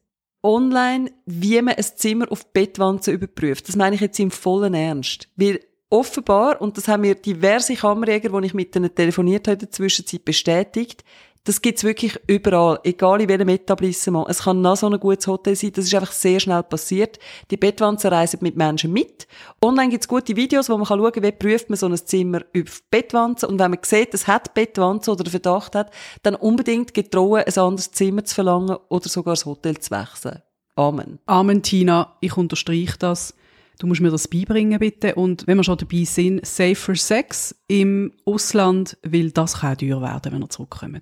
online, 0.44 1.12
wie 1.26 1.62
man 1.62 1.74
ein 1.74 1.84
Zimmer 1.84 2.32
auf 2.32 2.54
Bettwanzen 2.54 3.14
überprüft. 3.14 3.68
Das 3.68 3.76
meine 3.76 3.96
ich 3.96 4.02
jetzt 4.02 4.20
im 4.20 4.32
vollen 4.32 4.76
Ernst. 4.76 5.28
Weil 5.36 5.60
offenbar, 5.90 6.62
und 6.62 6.78
das 6.78 6.88
haben 6.88 7.02
mir 7.02 7.16
diverse 7.16 7.76
Kammerjäger, 7.76 8.30
die 8.30 8.48
ich 8.48 8.54
mit 8.54 8.76
denen 8.76 8.94
telefoniert 8.94 9.48
habe 9.48 9.56
in 9.56 9.60
der 9.60 9.72
Zwischenzeit, 9.72 10.24
bestätigt, 10.24 11.04
das 11.46 11.62
gibt's 11.62 11.84
wirklich 11.84 12.20
überall, 12.28 12.80
egal 12.84 13.22
in 13.22 13.30
welchem 13.30 13.50
Etablissement. 13.50 14.28
Es 14.30 14.44
kann 14.44 14.62
noch 14.62 14.76
so 14.76 14.90
ein 14.90 15.00
gutes 15.00 15.28
Hotel 15.28 15.56
sein, 15.56 15.72
das 15.74 15.86
ist 15.86 15.94
einfach 15.94 16.12
sehr 16.12 16.40
schnell 16.40 16.64
passiert. 16.64 17.20
Die 17.52 17.58
Bettwanzen 17.58 18.10
reisen 18.10 18.40
mit 18.42 18.58
Menschen 18.58 18.92
mit. 18.92 19.28
Online 19.64 19.90
gibt's 19.90 20.08
gute 20.08 20.36
Videos, 20.36 20.70
wo 20.70 20.78
man 20.78 20.88
kann 20.88 21.00
schauen, 21.00 21.24
wie 21.24 21.32
prüft 21.32 21.70
man 21.70 21.78
so 21.78 21.88
ein 21.88 21.96
Zimmer 21.96 22.42
auf 22.58 22.82
Bettwanzen. 22.90 23.48
Und 23.48 23.60
wenn 23.60 23.72
man 23.72 23.80
sieht, 23.84 24.14
es 24.16 24.28
hat 24.28 24.56
Bettwanzen 24.56 25.14
oder 25.14 25.24
einen 25.24 25.32
Verdacht 25.32 25.76
hat, 25.76 25.92
dann 26.24 26.34
unbedingt 26.34 26.96
getrauen, 26.96 27.44
ein 27.46 27.58
anderes 27.58 27.92
Zimmer 27.92 28.26
zu 28.26 28.34
verlangen 28.34 28.78
oder 28.90 29.08
sogar 29.08 29.34
das 29.36 29.46
Hotel 29.46 29.78
zu 29.78 29.92
wechseln. 29.92 30.42
Amen. 30.76 31.20
Amen, 31.28 31.62
Tina. 31.62 32.18
Ich 32.22 32.36
unterstreiche 32.36 32.98
das. 32.98 33.36
Du 33.78 33.86
musst 33.88 34.02
mir 34.02 34.10
das 34.10 34.28
beibringen, 34.28 34.80
bitte. 34.80 35.14
Und 35.14 35.46
wenn 35.46 35.58
wir 35.58 35.64
schon 35.64 35.78
dabei 35.78 36.06
sind, 36.06 36.46
Safer 36.46 36.96
Sex 36.96 37.56
im 37.68 38.14
Ausland, 38.26 38.98
weil 39.04 39.32
das 39.32 39.60
kann 39.60 39.78
teuer 39.78 40.02
werden, 40.02 40.32
wenn 40.32 40.40
wir 40.40 40.50
zurückkommen. 40.50 41.02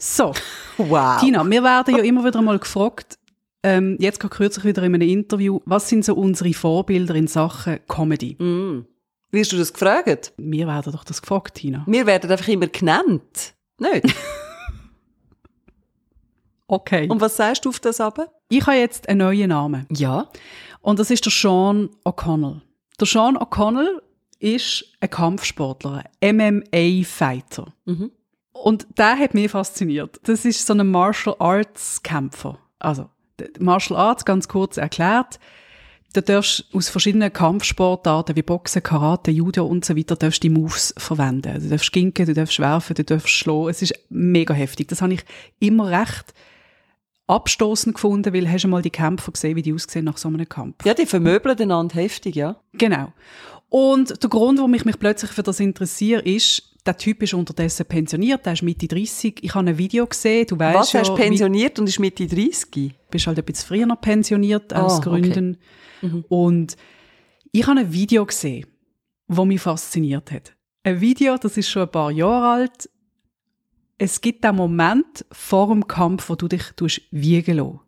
So. 0.00 0.32
Wow. 0.78 1.20
Tina, 1.20 1.48
wir 1.48 1.62
werden 1.62 1.96
ja 1.96 2.02
immer 2.02 2.24
wieder 2.24 2.40
mal 2.40 2.58
gefragt, 2.58 3.18
ähm, 3.62 3.98
jetzt 4.00 4.18
gerade 4.18 4.34
kürzlich 4.34 4.64
wieder 4.64 4.82
in 4.82 4.94
einem 4.94 5.06
Interview, 5.06 5.60
was 5.66 5.90
sind 5.90 6.06
so 6.06 6.14
unsere 6.14 6.54
Vorbilder 6.54 7.14
in 7.14 7.26
Sachen 7.26 7.80
Comedy? 7.86 8.34
Mm. 8.42 8.86
Wirst 9.30 9.52
du 9.52 9.58
das 9.58 9.72
gefragt? 9.72 10.32
Wir 10.38 10.66
werden 10.66 10.92
doch 10.92 11.04
das 11.04 11.20
gefragt, 11.20 11.56
Tina. 11.56 11.84
Wir 11.86 12.06
werden 12.06 12.30
einfach 12.30 12.48
immer 12.48 12.66
genannt. 12.66 13.54
Nicht? 13.78 14.14
Okay. 16.72 17.08
Und 17.08 17.20
was 17.20 17.36
sagst 17.36 17.64
du 17.64 17.70
auf 17.70 17.80
das 17.80 18.00
aber? 18.00 18.28
Ich 18.48 18.64
habe 18.64 18.76
jetzt 18.76 19.08
einen 19.08 19.18
neuen 19.18 19.48
Namen. 19.48 19.86
Ja. 19.90 20.28
Und 20.82 21.00
das 21.00 21.10
ist 21.10 21.24
der 21.24 21.32
Sean 21.32 21.90
O'Connell. 22.04 22.60
Der 23.00 23.08
Sean 23.08 23.36
O'Connell 23.36 24.00
ist 24.38 24.84
ein 25.00 25.10
Kampfsportler, 25.10 26.04
MMA-Fighter. 26.22 27.74
Mhm. 27.86 28.12
Und 28.52 28.86
der 28.98 29.18
hat 29.18 29.34
mich 29.34 29.50
fasziniert. 29.50 30.20
Das 30.24 30.44
ist 30.44 30.66
so 30.66 30.74
ein 30.74 30.86
Martial 30.90 31.36
Arts 31.38 32.02
Kämpfer. 32.02 32.58
Also, 32.78 33.08
Martial 33.58 33.98
Arts, 33.98 34.24
ganz 34.24 34.48
kurz 34.48 34.76
erklärt, 34.76 35.38
da 36.12 36.20
darfst 36.20 36.64
aus 36.72 36.88
verschiedenen 36.88 37.32
Kampfsportarten 37.32 38.34
wie 38.34 38.42
Boxen, 38.42 38.82
Karate, 38.82 39.30
Judo 39.30 39.64
und 39.64 39.84
so 39.84 39.96
weiter, 39.96 40.16
darfst 40.16 40.42
die 40.42 40.50
Moves 40.50 40.92
verwenden. 40.98 41.62
Du 41.62 41.68
darfst 41.68 41.92
ginken, 41.92 42.26
du 42.26 42.34
darfst 42.34 42.58
werfen, 42.58 42.94
du 42.94 43.04
darfst 43.04 43.28
schlagen. 43.28 43.68
Es 43.68 43.82
ist 43.82 43.94
mega 44.08 44.52
heftig. 44.52 44.88
Das 44.88 45.02
habe 45.02 45.14
ich 45.14 45.24
immer 45.60 45.88
recht 45.88 46.34
abstoßend 47.28 47.94
gefunden, 47.94 48.34
weil 48.34 48.50
hast 48.50 48.64
du 48.64 48.68
mal 48.68 48.82
die 48.82 48.90
Kämpfer 48.90 49.30
gesehen, 49.30 49.54
wie 49.54 49.62
die 49.62 49.72
aussehen 49.72 50.04
nach 50.04 50.16
so 50.16 50.26
einem 50.26 50.48
Kampf? 50.48 50.84
Ja, 50.84 50.94
die 50.94 51.06
vermöbeln 51.06 51.60
einander 51.60 51.94
heftig, 51.94 52.34
ja. 52.34 52.56
Genau. 52.72 53.12
Und 53.68 54.20
der 54.20 54.28
Grund, 54.28 54.58
warum 54.58 54.74
ich 54.74 54.84
mich 54.84 54.98
plötzlich 54.98 55.30
für 55.30 55.44
das 55.44 55.60
interessiere, 55.60 56.22
ist, 56.22 56.69
der 56.86 56.96
Typ 56.96 57.22
ist 57.22 57.34
unterdessen 57.34 57.86
pensioniert, 57.86 58.46
der 58.46 58.54
ist 58.54 58.62
Mitte 58.62 58.86
30. 58.88 59.42
Ich 59.42 59.54
habe 59.54 59.68
ein 59.68 59.78
Video 59.78 60.06
gesehen, 60.06 60.46
du 60.46 60.58
weißt 60.58 60.78
Was, 60.78 60.92
ja... 60.92 61.00
ist 61.02 61.14
pensioniert 61.14 61.78
und 61.78 61.88
ist 61.88 61.98
Mitte 61.98 62.26
30? 62.26 62.94
bist 63.10 63.26
halt 63.26 63.38
ein 63.38 63.44
bisschen 63.44 63.66
früher 63.68 63.86
noch 63.86 64.00
pensioniert 64.00 64.72
aus 64.72 64.94
Ah, 64.94 64.96
okay. 64.96 65.20
Gründen. 65.20 65.58
Und 66.28 66.76
ich 67.52 67.66
habe 67.66 67.80
ein 67.80 67.92
Video 67.92 68.24
gesehen, 68.24 68.66
das 69.28 69.44
mich 69.44 69.60
fasziniert 69.60 70.30
hat. 70.30 70.54
Ein 70.82 71.00
Video, 71.00 71.36
das 71.36 71.56
ist 71.56 71.68
schon 71.68 71.82
ein 71.82 71.90
paar 71.90 72.10
Jahre 72.10 72.48
alt. 72.62 72.88
Es 73.98 74.20
gibt 74.20 74.44
den 74.44 74.56
Moment 74.56 75.26
vor 75.30 75.68
dem 75.68 75.86
Kampf, 75.86 76.30
wo 76.30 76.34
du 76.34 76.48
dich 76.48 76.62
wiegen 77.10 77.56
lässt. 77.56 77.78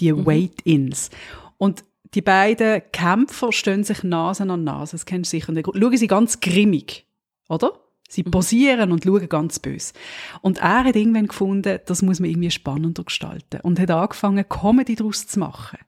Die 0.00 0.14
Weight-Ins. 0.14 1.10
Und 1.56 1.84
die 2.14 2.22
beiden 2.22 2.82
Kämpfer 2.92 3.52
stehen 3.52 3.84
sich 3.84 4.02
Nase 4.02 4.42
an 4.42 4.64
Nase. 4.64 4.92
Das 4.92 5.06
kennst 5.06 5.32
du 5.32 5.36
sicher. 5.36 5.48
Und 5.48 5.54
dann 5.54 5.64
schauen 5.64 5.96
sie 5.96 6.06
ganz 6.06 6.40
grimmig. 6.40 7.06
Oder? 7.48 7.72
Sie 8.08 8.22
posieren 8.22 8.90
und 8.90 9.04
schauen 9.04 9.28
ganz 9.28 9.58
böse. 9.58 9.92
Und 10.40 10.58
er 10.58 10.84
hat 10.84 10.96
irgendwann 10.96 11.26
gefunden, 11.26 11.78
das 11.84 12.02
muss 12.02 12.20
man 12.20 12.30
irgendwie 12.30 12.50
spannender 12.50 13.04
gestalten. 13.04 13.60
Und 13.62 13.78
hat 13.78 13.90
angefangen, 13.90 14.48
Comedy 14.48 14.96
daraus 14.96 15.26
zu 15.26 15.38
machen. 15.38 15.78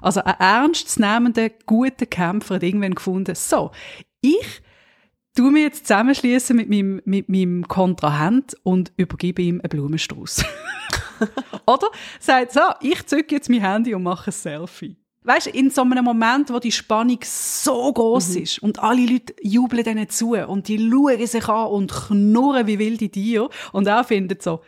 Also 0.00 0.22
ein 0.24 0.34
ernstzunehmender, 0.38 1.50
guter 1.66 2.06
Kämpfer 2.06 2.56
hat 2.56 2.62
irgendwann 2.62 2.94
gefunden, 2.94 3.34
so, 3.34 3.70
ich 4.20 4.62
tu 5.36 5.50
mich 5.50 5.62
jetzt 5.62 5.86
zusammenschließen 5.86 6.56
mit 6.56 6.68
meinem, 6.68 7.02
mit 7.04 7.28
meinem 7.28 7.68
Kontrahent 7.68 8.56
und 8.62 8.92
übergebe 8.96 9.42
ihm 9.42 9.60
einen 9.60 9.68
Blumenstrauß. 9.68 10.44
Oder? 11.66 11.88
Sagt 12.18 12.52
so, 12.52 12.60
ich 12.80 13.06
zücke 13.06 13.34
jetzt 13.34 13.50
mein 13.50 13.60
Handy 13.60 13.94
und 13.94 14.02
mache 14.02 14.30
ein 14.30 14.32
Selfie. 14.32 14.96
Weißt 15.26 15.46
du, 15.46 15.50
in 15.50 15.70
so 15.70 15.82
einem 15.82 16.04
Moment, 16.04 16.52
wo 16.52 16.60
die 16.60 16.70
Spannung 16.70 17.18
so 17.24 17.92
groß 17.92 18.36
ist 18.36 18.62
und 18.62 18.78
alle 18.78 19.04
Leute 19.04 19.34
jubeln 19.42 19.82
denen 19.82 20.08
zu 20.08 20.36
und 20.36 20.68
die 20.68 20.78
schauen 20.78 21.26
sich 21.26 21.48
an 21.48 21.66
und 21.66 21.92
knurren 21.92 22.68
wie 22.68 22.78
wilde 22.78 23.08
Tiere 23.08 23.50
und 23.72 23.88
er 23.88 24.04
findet 24.04 24.40
so, 24.40 24.60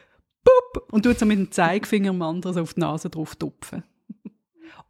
pup, 0.43 0.93
und 0.93 1.05
tut 1.05 1.17
so 1.17 1.27
mit 1.27 1.39
dem 1.39 1.53
Zeigefinger 1.53 2.11
dem 2.11 2.23
anderen 2.23 2.55
so 2.55 2.63
auf 2.63 2.75
die 2.75 2.81
Nase 2.81 3.09
drauf 3.09 3.37
tupfen. 3.37 3.85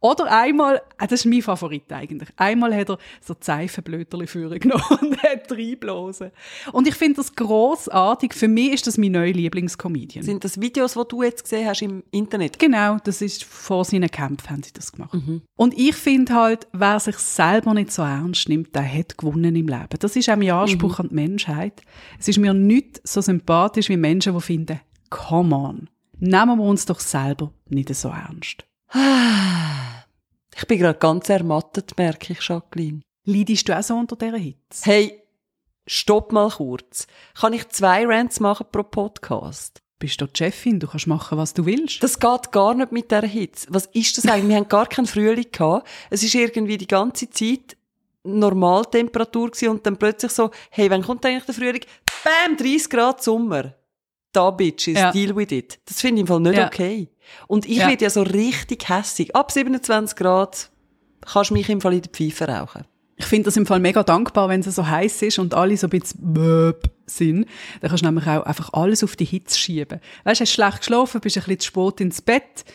Oder 0.01 0.31
einmal, 0.31 0.81
ah, 0.97 1.07
das 1.07 1.21
ist 1.21 1.25
mein 1.25 1.41
Favorit 1.41 1.91
eigentlich, 1.91 2.29
einmal 2.37 2.73
hat 2.73 2.89
er 2.89 2.97
so 3.19 3.35
Seifenblöterli 3.37 4.59
genommen 4.59 4.83
und 5.01 5.21
hat 5.23 5.51
reinblasen. 5.51 6.31
Und 6.71 6.87
ich 6.87 6.95
finde 6.95 7.17
das 7.17 7.35
grossartig. 7.35 8.33
Für 8.33 8.47
mich 8.47 8.73
ist 8.73 8.87
das 8.87 8.97
mein 8.97 9.11
neuer 9.11 9.33
Lieblingscomedian. 9.33 10.23
Sind 10.23 10.45
das 10.45 10.61
Videos, 10.61 10.93
die 10.93 11.01
du 11.09 11.23
jetzt 11.23 11.43
gesehen 11.43 11.67
hast 11.67 11.81
im 11.81 12.03
Internet? 12.11 12.59
Genau, 12.59 12.97
das 13.03 13.21
ist 13.21 13.43
vor 13.43 13.83
seinen 13.83 14.09
Kämpfen 14.09 14.49
haben 14.49 14.63
sie 14.63 14.71
das 14.71 14.93
gemacht. 14.93 15.13
Mhm. 15.13 15.41
Und 15.57 15.77
ich 15.77 15.95
finde 15.95 16.33
halt, 16.33 16.67
wer 16.71 16.99
sich 17.01 17.17
selber 17.17 17.73
nicht 17.73 17.91
so 17.91 18.01
ernst 18.01 18.47
nimmt, 18.47 18.73
der 18.73 18.91
hat 18.91 19.17
gewonnen 19.17 19.55
im 19.55 19.67
Leben. 19.67 19.99
Das 19.99 20.15
ist 20.15 20.29
auch 20.29 20.37
mein 20.37 20.51
Anspruch 20.51 20.99
mhm. 20.99 21.05
an 21.05 21.09
die 21.09 21.15
Menschheit. 21.15 21.81
Es 22.17 22.29
ist 22.29 22.37
mir 22.37 22.53
nicht 22.53 23.01
so 23.05 23.19
sympathisch 23.19 23.89
wie 23.89 23.97
Menschen, 23.97 24.33
die 24.33 24.41
finden, 24.41 24.79
come 25.09 25.55
on, 25.55 25.89
nehmen 26.19 26.57
wir 26.57 26.63
uns 26.63 26.85
doch 26.85 27.01
selber 27.01 27.51
nicht 27.67 27.93
so 27.93 28.09
ernst. 28.09 28.68
Ich 30.55 30.67
bin 30.67 30.79
gerade 30.79 30.99
ganz 30.99 31.29
ermattet, 31.29 31.97
merke 31.97 32.33
ich, 32.33 32.45
Jacqueline. 32.45 33.01
Leidest 33.23 33.69
du 33.69 33.77
auch 33.77 33.81
so 33.81 33.95
unter 33.95 34.17
dieser 34.17 34.37
Hitze? 34.37 34.83
Hey, 34.83 35.23
stopp 35.87 36.33
mal 36.33 36.49
kurz. 36.49 37.07
Kann 37.39 37.53
ich 37.53 37.69
zwei 37.69 38.05
Rants 38.05 38.41
machen 38.41 38.65
pro 38.69 38.83
Podcast? 38.83 39.81
Bist 39.99 40.19
du 40.19 40.25
die 40.25 40.37
Chefin, 40.37 40.79
du 40.79 40.87
kannst 40.87 41.07
machen, 41.07 41.37
was 41.37 41.53
du 41.53 41.65
willst. 41.65 42.03
Das 42.03 42.19
geht 42.19 42.51
gar 42.51 42.73
nicht 42.73 42.91
mit 42.91 43.09
dieser 43.11 43.27
Hitze. 43.27 43.67
Was 43.69 43.85
ist 43.87 44.17
das 44.17 44.25
eigentlich? 44.25 44.49
Wir 44.49 44.55
haben 44.57 44.67
gar 44.67 44.87
keinen 44.87 45.05
Frühling 45.05 45.47
gehabt. 45.51 45.87
Es 46.09 46.23
ist 46.23 46.35
irgendwie 46.35 46.77
die 46.77 46.87
ganze 46.87 47.29
Zeit 47.29 47.77
Normaltemperatur 48.23 49.51
gewesen 49.51 49.69
und 49.69 49.85
dann 49.85 49.97
plötzlich 49.97 50.31
so, 50.31 50.51
hey, 50.71 50.89
wann 50.89 51.03
kommt 51.03 51.25
eigentlich 51.25 51.45
der 51.45 51.55
Frühling? 51.55 51.85
Bam, 52.23 52.57
30 52.57 52.89
Grad 52.89 53.23
Sommer. 53.23 53.75
Da, 54.31 54.51
Bitches, 54.51 54.99
ja. 54.99 55.11
deal 55.11 55.35
with 55.35 55.51
it. 55.51 55.79
Das 55.85 56.01
finde 56.01 56.15
ich 56.15 56.21
im 56.21 56.27
Fall 56.27 56.39
nicht 56.39 56.57
ja. 56.57 56.67
okay. 56.67 57.09
Und 57.47 57.65
ich 57.67 57.77
ja. 57.77 57.87
werde 57.87 58.03
ja 58.03 58.09
so 58.09 58.21
richtig 58.21 58.89
hässig. 58.89 59.35
Ab 59.35 59.51
27 59.51 60.17
Grad 60.17 60.69
kannst 61.21 61.49
du 61.49 61.53
mich 61.53 61.69
im 61.69 61.81
Fall 61.81 61.93
in 61.93 62.01
der 62.01 62.11
Pfeife 62.11 62.47
rauchen. 62.47 62.85
Ich 63.19 63.25
finde 63.25 63.45
das 63.45 63.57
im 63.57 63.65
Fall 63.65 63.81
mega 63.81 64.01
dankbar, 64.01 64.47
wenn 64.47 64.61
es 64.61 64.73
so 64.73 64.87
heiß 64.87 65.23
ist 65.23 65.39
und 65.39 65.53
alle 65.53 65.75
so 65.75 65.87
ein 65.87 65.89
bisschen 65.89 66.33
böb 66.33 66.89
sind. 67.05 67.47
Dann 67.81 67.89
kannst 67.89 68.03
du 68.03 68.07
nämlich 68.07 68.25
auch 68.27 68.43
einfach 68.43 68.71
alles 68.71 69.03
auf 69.03 69.17
die 69.17 69.25
Hitze 69.25 69.59
schieben. 69.59 69.99
Weißt 70.23 70.39
du, 70.39 70.43
hast 70.43 70.53
schlecht 70.53 70.79
geschlafen, 70.79 71.19
bist 71.19 71.37
ein 71.37 71.43
bisschen 71.43 71.59
zu 71.59 71.67
spät 71.67 72.01
ins 72.01 72.21
Bett, 72.21 72.65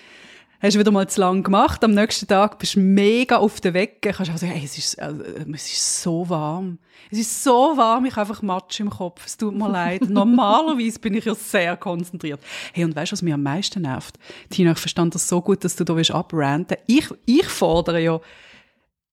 hast 0.67 0.79
wieder 0.79 0.91
mal 0.91 1.09
zu 1.09 1.21
lang 1.21 1.43
gemacht. 1.43 1.85
Am 1.85 1.93
nächsten 1.93 2.27
Tag 2.27 2.59
bist 2.59 2.77
du 2.77 2.81
mega 2.81 3.37
auf 3.37 3.61
der 3.61 3.75
Wecke. 3.75 4.13
Kannst 4.13 4.31
einfach 4.31 4.39
sagen, 4.39 4.53
hey, 4.53 4.65
es 4.65 4.79
ist, 4.79 4.99
also, 4.99 5.23
es 5.23 5.73
ist 5.73 6.03
so 6.03 6.29
warm. 6.29 6.79
Es 7.11 7.19
ist 7.19 7.45
so 7.45 7.77
warm, 7.77 8.07
ich 8.07 8.17
habe 8.17 8.23
einfach 8.23 8.43
Matsch 8.43 8.81
im 8.81 8.89
Kopf. 8.89 9.27
Es 9.27 9.37
tut 9.37 9.55
mir 9.55 9.69
leid. 9.69 10.03
Normalerweise 10.09 10.99
bin 10.99 11.15
ich 11.15 11.27
ja 11.27 11.35
sehr 11.35 11.77
konzentriert. 11.77 12.41
Hey, 12.73 12.85
und 12.85 12.97
weißt 12.97 13.13
du, 13.13 13.15
was 13.15 13.23
mich 13.23 13.35
am 13.35 13.43
meisten 13.43 13.83
nervt? 13.83 14.19
Tina, 14.49 14.73
ich 14.73 14.79
verstand 14.79 15.15
das 15.15 15.29
so 15.29 15.43
gut, 15.43 15.65
dass 15.65 15.77
du 15.77 15.85
da 15.85 15.95
abranten 16.15 16.79
Ich, 16.87 17.09
ich 17.27 17.47
fordere 17.47 18.01
ja, 18.01 18.21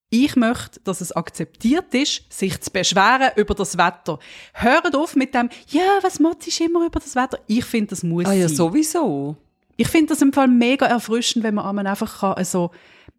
ich 0.09 0.35
möchte, 0.35 0.79
dass 0.81 0.99
es 0.99 1.13
akzeptiert 1.13 1.93
ist, 1.93 2.23
sich 2.29 2.59
zu 2.59 2.69
beschweren 2.69 3.31
über 3.37 3.55
das 3.55 3.77
Wetter. 3.77 4.19
Hört 4.53 4.93
auf 4.93 5.15
mit 5.15 5.33
dem, 5.33 5.49
ja, 5.67 5.99
was 6.01 6.19
motzt 6.19 6.59
immer 6.59 6.85
über 6.85 6.99
das 6.99 7.15
Wetter? 7.15 7.39
Ich 7.47 7.63
finde, 7.63 7.91
das 7.91 8.03
muss 8.03 8.25
ah, 8.25 8.33
ja, 8.33 8.47
sein. 8.47 8.57
sowieso. 8.57 9.37
Ich 9.77 9.87
finde 9.87 10.13
das 10.13 10.21
im 10.21 10.33
Fall 10.33 10.47
mega 10.47 10.85
erfrischend, 10.85 11.43
wenn 11.43 11.55
man 11.55 11.87
einfach 11.87 12.19
kann, 12.19 12.33
also 12.33 12.71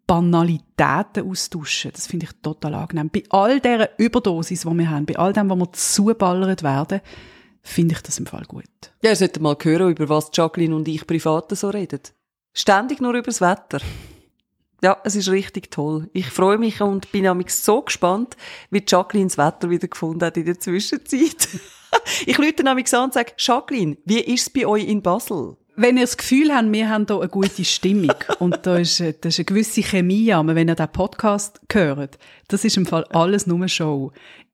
Banalitäten 0.05 1.29
austauschen 1.29 1.91
Das 1.93 2.07
finde 2.07 2.25
ich 2.25 2.31
total 2.41 2.75
angenehm. 2.75 3.09
Bei 3.09 3.23
all 3.29 3.59
dieser 3.59 3.97
Überdosis, 3.97 4.61
die 4.61 4.67
wir 4.67 4.89
haben, 4.89 5.05
bei 5.05 5.17
all 5.17 5.33
dem, 5.33 5.49
wo 5.49 5.55
wir 5.55 5.71
zuballert 5.71 6.63
werden, 6.63 7.01
finde 7.61 7.95
ich 7.95 8.01
das 8.01 8.19
im 8.19 8.25
Fall 8.25 8.43
gut. 8.45 8.65
Ja, 9.01 9.11
ihr 9.11 9.15
solltet 9.15 9.41
mal 9.41 9.55
hören, 9.61 9.91
über 9.91 10.09
was 10.09 10.29
Jacqueline 10.33 10.75
und 10.75 10.87
ich 10.87 11.07
privat 11.07 11.55
so 11.55 11.69
reden. 11.69 12.01
Ständig 12.53 13.01
nur 13.01 13.13
über 13.13 13.23
das 13.23 13.41
Wetter. 13.41 13.79
Ja, 14.83 14.97
es 15.05 15.15
ist 15.15 15.29
richtig 15.29 15.71
toll. 15.71 16.09
Ich 16.11 16.29
freue 16.29 16.57
mich 16.57 16.81
und 16.81 17.09
bin 17.13 17.23
nämlich 17.23 17.53
so 17.53 17.81
gespannt, 17.81 18.35
wie 18.69 18.83
Jacqueline 18.85 19.27
das 19.27 19.37
Wetter 19.37 19.69
wieder 19.69 19.87
gefunden 19.87 20.25
hat 20.25 20.35
in 20.35 20.45
der 20.45 20.59
Zwischenzeit. 20.59 21.47
ich 22.25 22.37
lüte 22.37 22.63
nämlich 22.63 22.93
an 22.93 23.05
und 23.05 23.13
sage, 23.13 23.31
Jacqueline, 23.37 23.97
wie 24.03 24.19
ist 24.19 24.41
es 24.41 24.49
bei 24.49 24.67
euch 24.67 24.85
in 24.85 25.01
Basel? 25.01 25.55
Wenn 25.75 25.97
ihr 25.97 26.03
das 26.03 26.17
Gefühl 26.17 26.53
habt, 26.53 26.71
wir 26.71 26.89
haben 26.89 27.07
hier 27.07 27.19
eine 27.19 27.29
gute 27.29 27.65
Stimmung 27.65 28.13
und 28.39 28.65
da 28.65 28.77
ist, 28.77 28.99
äh, 28.99 29.13
da 29.19 29.29
ist 29.29 29.39
eine 29.39 29.45
gewisse 29.45 29.81
Chemie 29.81 30.31
an, 30.31 30.47
wenn 30.47 30.67
ihr 30.67 30.75
diesen 30.75 30.91
Podcast 30.91 31.59
hört, 31.71 32.19
das 32.47 32.63
ist 32.63 32.77
im 32.77 32.85
Fall 32.85 33.05
alles 33.05 33.47
nur 33.47 33.67
Show. 33.67 34.11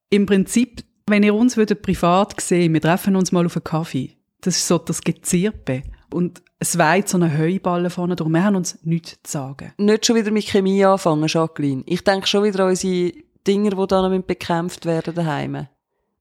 Im 0.09 0.25
Prinzip, 0.25 0.83
wenn 1.07 1.23
ihr 1.23 1.35
uns 1.35 1.57
würdet 1.57 1.81
privat 1.81 2.39
sehen, 2.39 2.73
wir 2.73 2.81
treffen 2.81 3.17
uns 3.17 3.33
mal 3.33 3.45
auf 3.45 3.57
einen 3.57 3.63
Kaffee, 3.65 4.15
das 4.41 4.55
ist 4.55 4.67
so 4.67 4.77
das 4.77 5.01
Gezirpe. 5.01 5.83
Und 6.11 6.41
es 6.57 6.77
weht 6.77 7.09
so 7.09 7.17
eine 7.17 7.37
Heuballe 7.37 7.89
vorne 7.89 8.15
durch. 8.15 8.29
Wir 8.29 8.43
haben 8.43 8.55
uns 8.55 8.79
nichts 8.83 9.19
zu 9.23 9.31
sagen. 9.31 9.73
Nicht 9.77 10.05
schon 10.05 10.15
wieder 10.15 10.31
mit 10.31 10.45
Chemie 10.45 10.83
anfangen, 10.83 11.27
Jacqueline. 11.27 11.83
Ich 11.85 12.03
denke 12.03 12.27
schon 12.27 12.43
wieder 12.43 12.63
an 12.63 12.69
unsere 12.69 13.13
Dinger, 13.45 13.71
die 13.71 13.87
dann 13.87 14.23
bekämpft 14.25 14.85
werden 14.85 15.13
daheim 15.13 15.67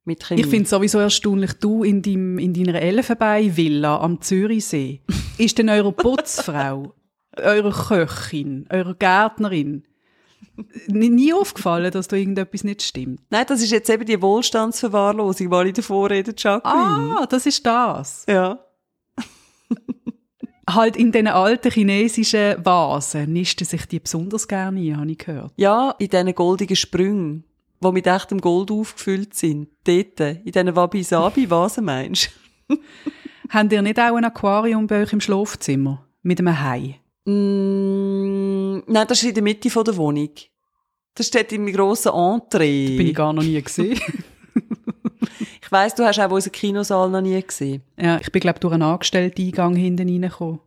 mit 0.08 0.24
Chemie. 0.24 0.40
Ich 0.40 0.46
finde 0.48 0.64
es 0.64 0.70
sowieso 0.70 0.98
erstaunlich, 0.98 1.52
du 1.54 1.84
in, 1.84 2.02
deinem, 2.02 2.38
in 2.40 2.52
deiner 2.52 2.80
Elfenbein-Villa 2.80 4.00
am 4.00 4.20
Zürichsee, 4.20 5.02
ist 5.38 5.56
denn 5.58 5.68
eure 5.68 5.92
Putzfrau, 5.92 6.94
eure 7.36 7.70
Köchin, 7.70 8.66
eure 8.70 8.96
Gärtnerin, 8.96 9.84
nie 10.88 11.32
aufgefallen, 11.32 11.92
dass 11.92 12.08
da 12.08 12.16
irgendetwas 12.16 12.64
nicht 12.64 12.82
stimmt? 12.82 13.20
Nein, 13.30 13.44
das 13.46 13.62
ist 13.62 13.70
jetzt 13.70 13.88
eben 13.88 14.04
die 14.04 14.20
Wohlstandsverwahrlosung, 14.20 15.48
die 15.50 15.68
ich 15.68 15.74
davor 15.74 16.10
rede, 16.10 16.34
Jacqueline. 16.36 17.16
Ah, 17.20 17.26
das 17.26 17.46
ist 17.46 17.64
das. 17.64 18.24
Ja. 18.28 18.58
halt 20.68 20.96
in 20.96 21.12
diesen 21.12 21.28
alten 21.28 21.70
chinesischen 21.70 22.64
Vasen 22.64 23.32
nisten 23.32 23.64
sich 23.64 23.86
die 23.86 24.00
besonders 24.00 24.48
gerne 24.48 24.80
ein, 24.80 24.96
habe 24.96 25.10
ich 25.10 25.18
gehört. 25.18 25.52
Ja, 25.56 25.94
in 25.98 26.08
diesen 26.08 26.34
goldigen 26.34 26.76
Sprüngen 26.76 27.44
die 27.80 27.92
mit 27.92 28.06
echtem 28.06 28.40
Gold 28.40 28.70
aufgefüllt 28.70 29.34
sind. 29.34 29.68
Dort, 29.84 30.20
in 30.20 30.44
diesen 30.44 30.76
Wabi-Sabi-Vasen, 30.76 31.84
meinst 31.84 32.30
du? 32.68 32.76
Habt 33.50 33.72
ihr 33.72 33.82
nicht 33.82 33.98
auch 33.98 34.16
ein 34.16 34.24
Aquarium 34.24 34.86
bei 34.86 35.02
euch 35.02 35.12
im 35.12 35.20
Schlafzimmer? 35.20 36.04
Mit 36.22 36.38
einem 36.40 36.60
Hai? 36.60 37.00
Mm, 37.24 38.82
nein, 38.86 39.06
das 39.06 39.22
ist 39.22 39.28
in 39.28 39.34
der 39.34 39.42
Mitte 39.42 39.68
der 39.68 39.96
Wohnung. 39.96 40.30
Das 41.14 41.26
steht 41.26 41.52
in 41.52 41.64
meinem 41.64 41.74
grossen 41.74 42.12
Entree. 42.12 42.86
Das 42.86 42.96
bin 42.96 43.06
ich 43.06 43.14
gar 43.14 43.32
noch 43.32 43.42
nie 43.42 43.60
gesehen. 43.60 43.98
ich 45.62 45.72
weiss, 45.72 45.94
du 45.94 46.04
hast 46.04 46.20
auch 46.20 46.30
unseren 46.30 46.52
Kinosaal 46.52 47.10
noch 47.10 47.20
nie 47.20 47.40
gesehen. 47.42 47.82
Ja, 47.98 48.20
ich 48.20 48.30
bin, 48.30 48.40
glaube 48.40 48.60
durch 48.60 48.74
einen 48.74 48.82
Angestellten-Eingang 48.82 49.74
hinten 49.76 50.08
reingekommen. 50.08 50.60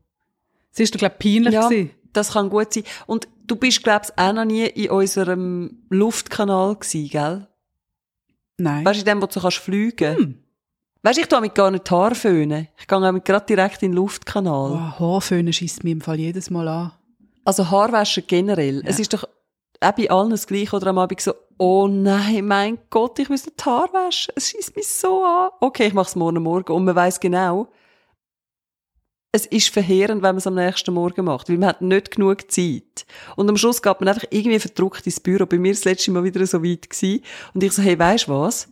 Es 0.74 0.80
ist, 0.80 0.98
glaube 0.98 1.16
peinlich 1.20 1.54
ja, 1.54 1.68
gewesen. 1.68 1.92
das 2.14 2.34
kann 2.34 2.50
gut 2.50 2.74
sein. 2.74 2.84
Und 3.06 3.28
Du 3.52 3.58
bist, 3.58 3.84
glaubst 3.84 4.18
auch 4.18 4.32
noch 4.32 4.46
nie 4.46 4.66
in 4.66 4.92
unserem 4.92 5.84
Luftkanal 5.90 6.74
gewesen, 6.74 7.10
gell? 7.10 7.48
Nein. 8.58 8.86
Weißt 8.86 8.96
du, 8.96 9.02
in 9.02 9.06
dem, 9.06 9.22
wo 9.22 9.26
du 9.26 9.42
kannst 9.42 9.58
fliegen? 9.58 10.16
Hm. 10.16 10.44
Weißt 11.04 11.18
du, 11.18 11.22
ich 11.24 11.28
tue 11.28 11.42
mit 11.42 11.54
gar 11.54 11.70
nicht 11.70 11.92
Haar 11.92 12.16
föhnen. 12.16 12.70
Ich 12.80 12.88
gehe 12.88 13.02
damit 13.02 13.26
gerade 13.26 13.46
direkt 13.46 13.84
in 13.84 13.92
den 13.92 13.98
Luftkanal. 13.98 14.72
Oh, 14.72 15.00
Haarföhnen 15.00 15.52
schießt 15.52 15.84
mir 15.84 15.92
im 15.92 16.00
Fall 16.00 16.18
jedes 16.18 16.50
Mal 16.50 16.66
an. 16.66 16.94
Also 17.44 17.70
Haarwaschen 17.70 18.24
generell. 18.26 18.84
Ja. 18.84 18.90
Es 18.90 19.00
ist 19.00 19.14
doch 19.14 19.26
auch 19.82 19.92
bei 19.92 20.10
allen 20.10 20.30
das 20.30 20.48
Gleiche 20.48 20.74
oder 20.74 20.88
am 20.88 21.00
Abend 21.00 21.20
so, 21.20 21.34
oh 21.58 21.90
nein, 21.90 22.48
mein 22.48 22.80
Gott, 22.90 23.20
ich 23.20 23.28
muss 23.28 23.44
die 23.44 23.52
Haare 23.66 23.92
waschen. 23.92 24.34
Es 24.38 24.48
schießt 24.48 24.78
mich 24.78 24.88
so 24.88 25.26
an. 25.26 25.50
Okay, 25.60 25.88
ich 25.88 25.94
mache 25.94 26.08
es 26.08 26.16
morgen 26.16 26.42
Morgen. 26.42 26.72
Und 26.72 26.86
man 26.86 26.96
weiß 26.96 27.20
genau, 27.20 27.68
es 29.32 29.46
ist 29.46 29.70
verheerend, 29.70 30.22
wenn 30.22 30.32
man 30.32 30.38
es 30.38 30.48
am 30.48 30.56
nächsten 30.56 30.94
Morgen 30.94 31.26
macht, 31.26 31.50
weil 31.50 31.58
man 31.58 31.70
hat 31.70 31.82
nicht 31.82 32.12
genug 32.12 32.52
Zeit. 32.52 33.06
Und 33.38 33.50
am 33.50 33.56
Schluss 33.56 33.82
geht 33.82 34.00
man 34.02 34.10
einfach 34.10 34.28
irgendwie 34.30 34.60
verdruckt 34.60 35.06
ins 35.06 35.22
Büro. 35.22 35.46
Bei 35.46 35.58
mir 35.58 35.72
das 35.72 35.86
letzte 35.86 36.12
Mal 36.12 36.24
wieder 36.24 36.46
so 36.46 36.64
weit 36.64 36.90
gewesen. 36.90 37.24
Und 37.54 37.64
ich 37.64 37.72
so, 37.72 37.82
hey, 37.82 37.98
weisst 37.98 38.28
was? 38.28 38.68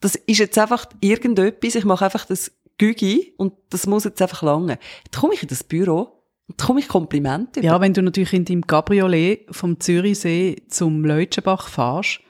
Das 0.00 0.14
ist 0.14 0.38
jetzt 0.38 0.56
einfach 0.56 0.86
irgendetwas. 1.00 1.74
Ich 1.74 1.84
mache 1.84 2.06
einfach 2.06 2.24
das 2.24 2.52
Gügi 2.78 3.34
und 3.36 3.52
das 3.68 3.86
muss 3.86 4.04
jetzt 4.04 4.22
einfach 4.22 4.42
lange. 4.42 4.78
Dann 5.10 5.20
komme 5.20 5.34
ich 5.34 5.42
in 5.42 5.48
das 5.48 5.64
Büro 5.64 6.22
und 6.46 6.56
komme 6.56 6.80
ich 6.80 6.88
Komplimente 6.88 7.60
Ja, 7.60 7.80
wenn 7.80 7.92
du 7.92 8.00
natürlich 8.00 8.32
in 8.32 8.44
deinem 8.46 8.66
Cabriolet 8.66 9.46
vom 9.50 9.78
Zürichsee 9.80 10.62
zum 10.68 11.04
Leutschenbach 11.04 11.68
fahrst, 11.68 12.20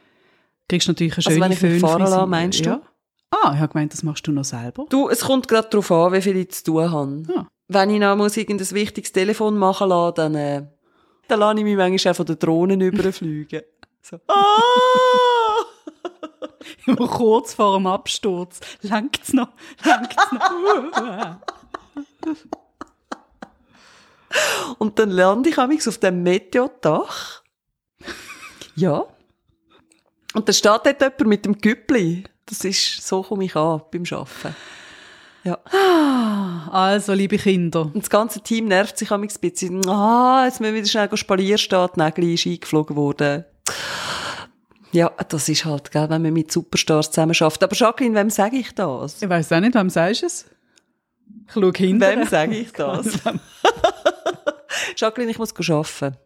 kriegst 0.68 0.88
du 0.88 0.92
natürlich 0.92 1.14
eine 1.14 1.22
schöne 1.22 1.44
also 1.44 1.62
wenn 1.62 1.77
ich 1.77 1.81
fahren 1.81 2.01
lasse, 2.01 2.27
meinst 2.27 2.66
du? 2.66 2.81
Ah, 3.30 3.52
ich 3.54 3.60
habe 3.60 3.72
gemeint, 3.72 3.92
das 3.92 4.02
machst 4.02 4.26
du 4.26 4.32
noch 4.32 4.44
selber. 4.44 4.86
Du, 4.88 5.08
es 5.08 5.20
kommt 5.20 5.48
gerade 5.48 5.68
darauf 5.68 5.90
an, 5.90 6.12
wie 6.12 6.22
viel 6.22 6.36
ich 6.36 6.50
zu 6.50 6.64
tun 6.64 6.90
habe. 6.90 7.22
Ja. 7.28 7.46
Wenn 7.68 7.90
ich 7.90 8.00
noch 8.00 8.16
muss 8.16 8.36
irgendein 8.36 8.70
wichtiges 8.70 9.12
Telefon 9.12 9.58
machen 9.58 9.90
lasse, 9.90 10.14
dann, 10.14 10.34
äh, 10.34 10.66
dann 11.28 11.40
lasse 11.40 11.58
ich 11.58 11.64
mich 11.64 11.76
manchmal 11.76 12.12
auch 12.12 12.16
von 12.16 12.26
den 12.26 12.38
Drohnen 12.38 12.80
überfliegen. 12.80 13.62
So. 14.00 14.18
Ah! 14.28 14.72
Immer 16.86 17.06
kurz 17.06 17.54
vor 17.54 17.76
dem 17.76 17.86
Absturz. 17.86 18.60
Langt's 18.82 19.32
noch? 19.32 19.50
Langt's 19.84 20.32
noch? 20.32 21.36
Und 24.78 24.98
dann 24.98 25.10
lande 25.10 25.50
ich 25.50 25.58
auf 25.58 25.98
dem 25.98 26.22
Meteodach. 26.22 27.42
Ja. 28.74 29.04
Und 30.34 30.48
da 30.48 30.52
steht 30.52 30.80
dort 30.84 31.00
jemand 31.00 31.26
mit 31.26 31.44
dem 31.44 31.58
Güppli. 31.58 32.24
Das 32.48 32.64
ist, 32.64 33.06
so 33.06 33.22
komme 33.22 33.44
ich 33.44 33.54
an 33.56 33.82
beim 33.90 34.04
Arbeiten. 34.11 34.56
Ja. 35.44 35.58
Also, 36.70 37.12
liebe 37.12 37.38
Kinder. 37.38 37.82
Und 37.82 37.96
das 37.96 38.11
ganze 38.11 38.40
Team 38.40 38.66
nervt 38.66 38.98
sich 38.98 39.11
ein 39.11 39.20
bisschen. 39.20 39.88
Ah, 39.88 40.44
jetzt 40.44 40.61
müssen 40.61 40.74
wir 40.74 40.80
wieder 40.80 40.88
schnell 40.88 41.16
spalieren 41.16 41.58
stehen, 41.58 41.88
die 41.94 42.00
Nägel 42.00 42.34
ist 42.34 42.46
eingeflogen 42.46 42.96
worden. 42.96 43.44
Ja, 44.92 45.11
das 45.28 45.48
ist 45.48 45.64
halt, 45.64 45.90
gell, 45.90 46.08
wenn 46.08 46.22
man 46.22 46.32
mit 46.32 46.50
Superstars 46.50 47.11
zusammen 47.11 47.34
schafft. 47.34 47.62
Aber 47.62 47.76
Jacqueline, 47.76 48.14
wem 48.14 48.30
sage 48.30 48.56
ich 48.56 48.74
das? 48.74 49.22
Ich 49.22 49.28
weiß 49.28 49.52
auch 49.52 49.61
nicht, 49.61 49.74
wem 49.74 49.90
sagst 49.90 50.22
du 50.22 50.26
es? 50.26 50.46
Ich 51.46 51.52
schaue 51.52 51.72
hinter. 51.76 52.11
Wem 52.11 52.26
sage 52.26 52.56
ich 52.56 52.72
das? 52.72 53.18
Jacqueline, 54.96 55.30
ich 55.30 55.38
muss 55.38 55.54
arbeiten. 55.54 56.16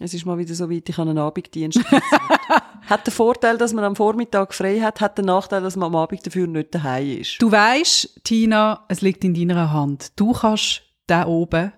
Es 0.00 0.12
ist 0.12 0.26
mal 0.26 0.38
wieder 0.38 0.54
so 0.54 0.70
weit, 0.70 0.88
ich 0.88 0.96
habe 0.96 1.10
einen 1.10 1.18
Abenddienst. 1.18 1.80
hat 2.86 3.06
den 3.06 3.12
Vorteil, 3.12 3.58
dass 3.58 3.72
man 3.72 3.84
am 3.84 3.96
Vormittag 3.96 4.54
frei 4.54 4.80
hat, 4.80 5.00
hat 5.00 5.18
den 5.18 5.26
Nachteil, 5.26 5.62
dass 5.62 5.76
man 5.76 5.88
am 5.88 5.96
Abend 5.96 6.26
dafür 6.26 6.46
nicht 6.46 6.74
daheim 6.74 7.20
ist. 7.20 7.40
Du 7.40 7.50
weißt, 7.50 8.22
Tina, 8.24 8.84
es 8.88 9.00
liegt 9.00 9.24
in 9.24 9.34
deiner 9.34 9.72
Hand. 9.72 10.12
Du 10.16 10.32
kannst 10.32 10.82
da 11.06 11.26
oben 11.26 11.72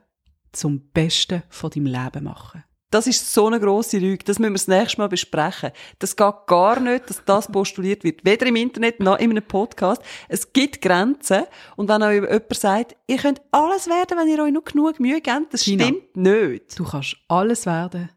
zum 0.52 0.90
Besten 0.90 1.42
von 1.48 1.70
deinem 1.70 1.86
Leben 1.86 2.24
machen. 2.24 2.64
Das 2.90 3.06
ist 3.06 3.34
so 3.34 3.46
eine 3.46 3.60
grosse 3.60 3.98
Lüge. 3.98 4.24
Das 4.24 4.38
müssen 4.38 4.52
wir 4.52 4.54
das 4.54 4.68
nächste 4.68 4.98
Mal 4.98 5.08
besprechen. 5.08 5.72
Das 5.98 6.16
geht 6.16 6.34
gar 6.46 6.80
nicht, 6.80 7.10
dass 7.10 7.22
das 7.22 7.46
postuliert 7.52 8.02
wird. 8.02 8.24
Weder 8.24 8.46
im 8.46 8.56
Internet 8.56 9.00
noch 9.00 9.18
in 9.18 9.30
einem 9.30 9.44
Podcast. 9.44 10.00
Es 10.28 10.54
gibt 10.54 10.80
Grenzen. 10.80 11.44
Und 11.76 11.88
wenn 11.90 12.02
euch 12.02 12.22
jemand 12.22 12.54
sagt, 12.54 12.96
ihr 13.06 13.18
könnt 13.18 13.42
alles 13.50 13.88
werden, 13.88 14.16
wenn 14.16 14.28
ihr 14.28 14.42
euch 14.42 14.52
nur 14.52 14.64
genug 14.64 15.00
Mühe 15.00 15.20
gebt, 15.20 15.52
das 15.52 15.62
Tina, 15.62 15.84
stimmt 15.84 16.16
nicht. 16.16 16.78
Du 16.78 16.84
kannst 16.84 17.16
alles 17.28 17.66
werden, 17.66 18.08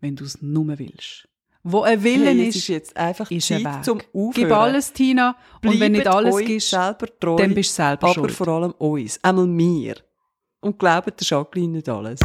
wenn 0.00 0.16
du 0.16 0.24
es 0.24 0.42
nur 0.42 0.76
willst. 0.76 1.28
Wo 1.62 1.82
ein 1.82 2.02
Wille 2.02 2.26
Hey, 2.30 2.48
ist, 2.48 2.68
jetzt 2.68 2.96
einfach 2.96 3.30
ist 3.30 3.48
Zeit 3.48 3.64
Weg. 3.64 3.84
zum 3.84 3.98
Aufhören. 4.14 4.32
Gib 4.34 4.50
alles, 4.52 4.92
Tina. 4.92 5.36
und 5.64 5.78
wenn 5.78 5.92
nicht 5.92 6.04
Bleibt 6.04 6.16
alles 6.16 6.36
gibst, 6.38 6.70
selber 6.70 7.06
treu, 7.20 7.36
dann 7.36 7.54
bist 7.54 7.70
du 7.70 7.82
selber 7.82 8.04
aber 8.06 8.14
schuld. 8.14 8.32
vor 8.32 8.48
allem 8.48 8.70
uns. 8.72 9.22
Einmal 9.22 9.46
mir. 9.46 9.96
Und 10.62 10.78
glaubt 10.78 11.06
der 11.20 11.26
Jacqueline 11.26 11.72
nicht 11.78 11.88
alles. 11.88 12.20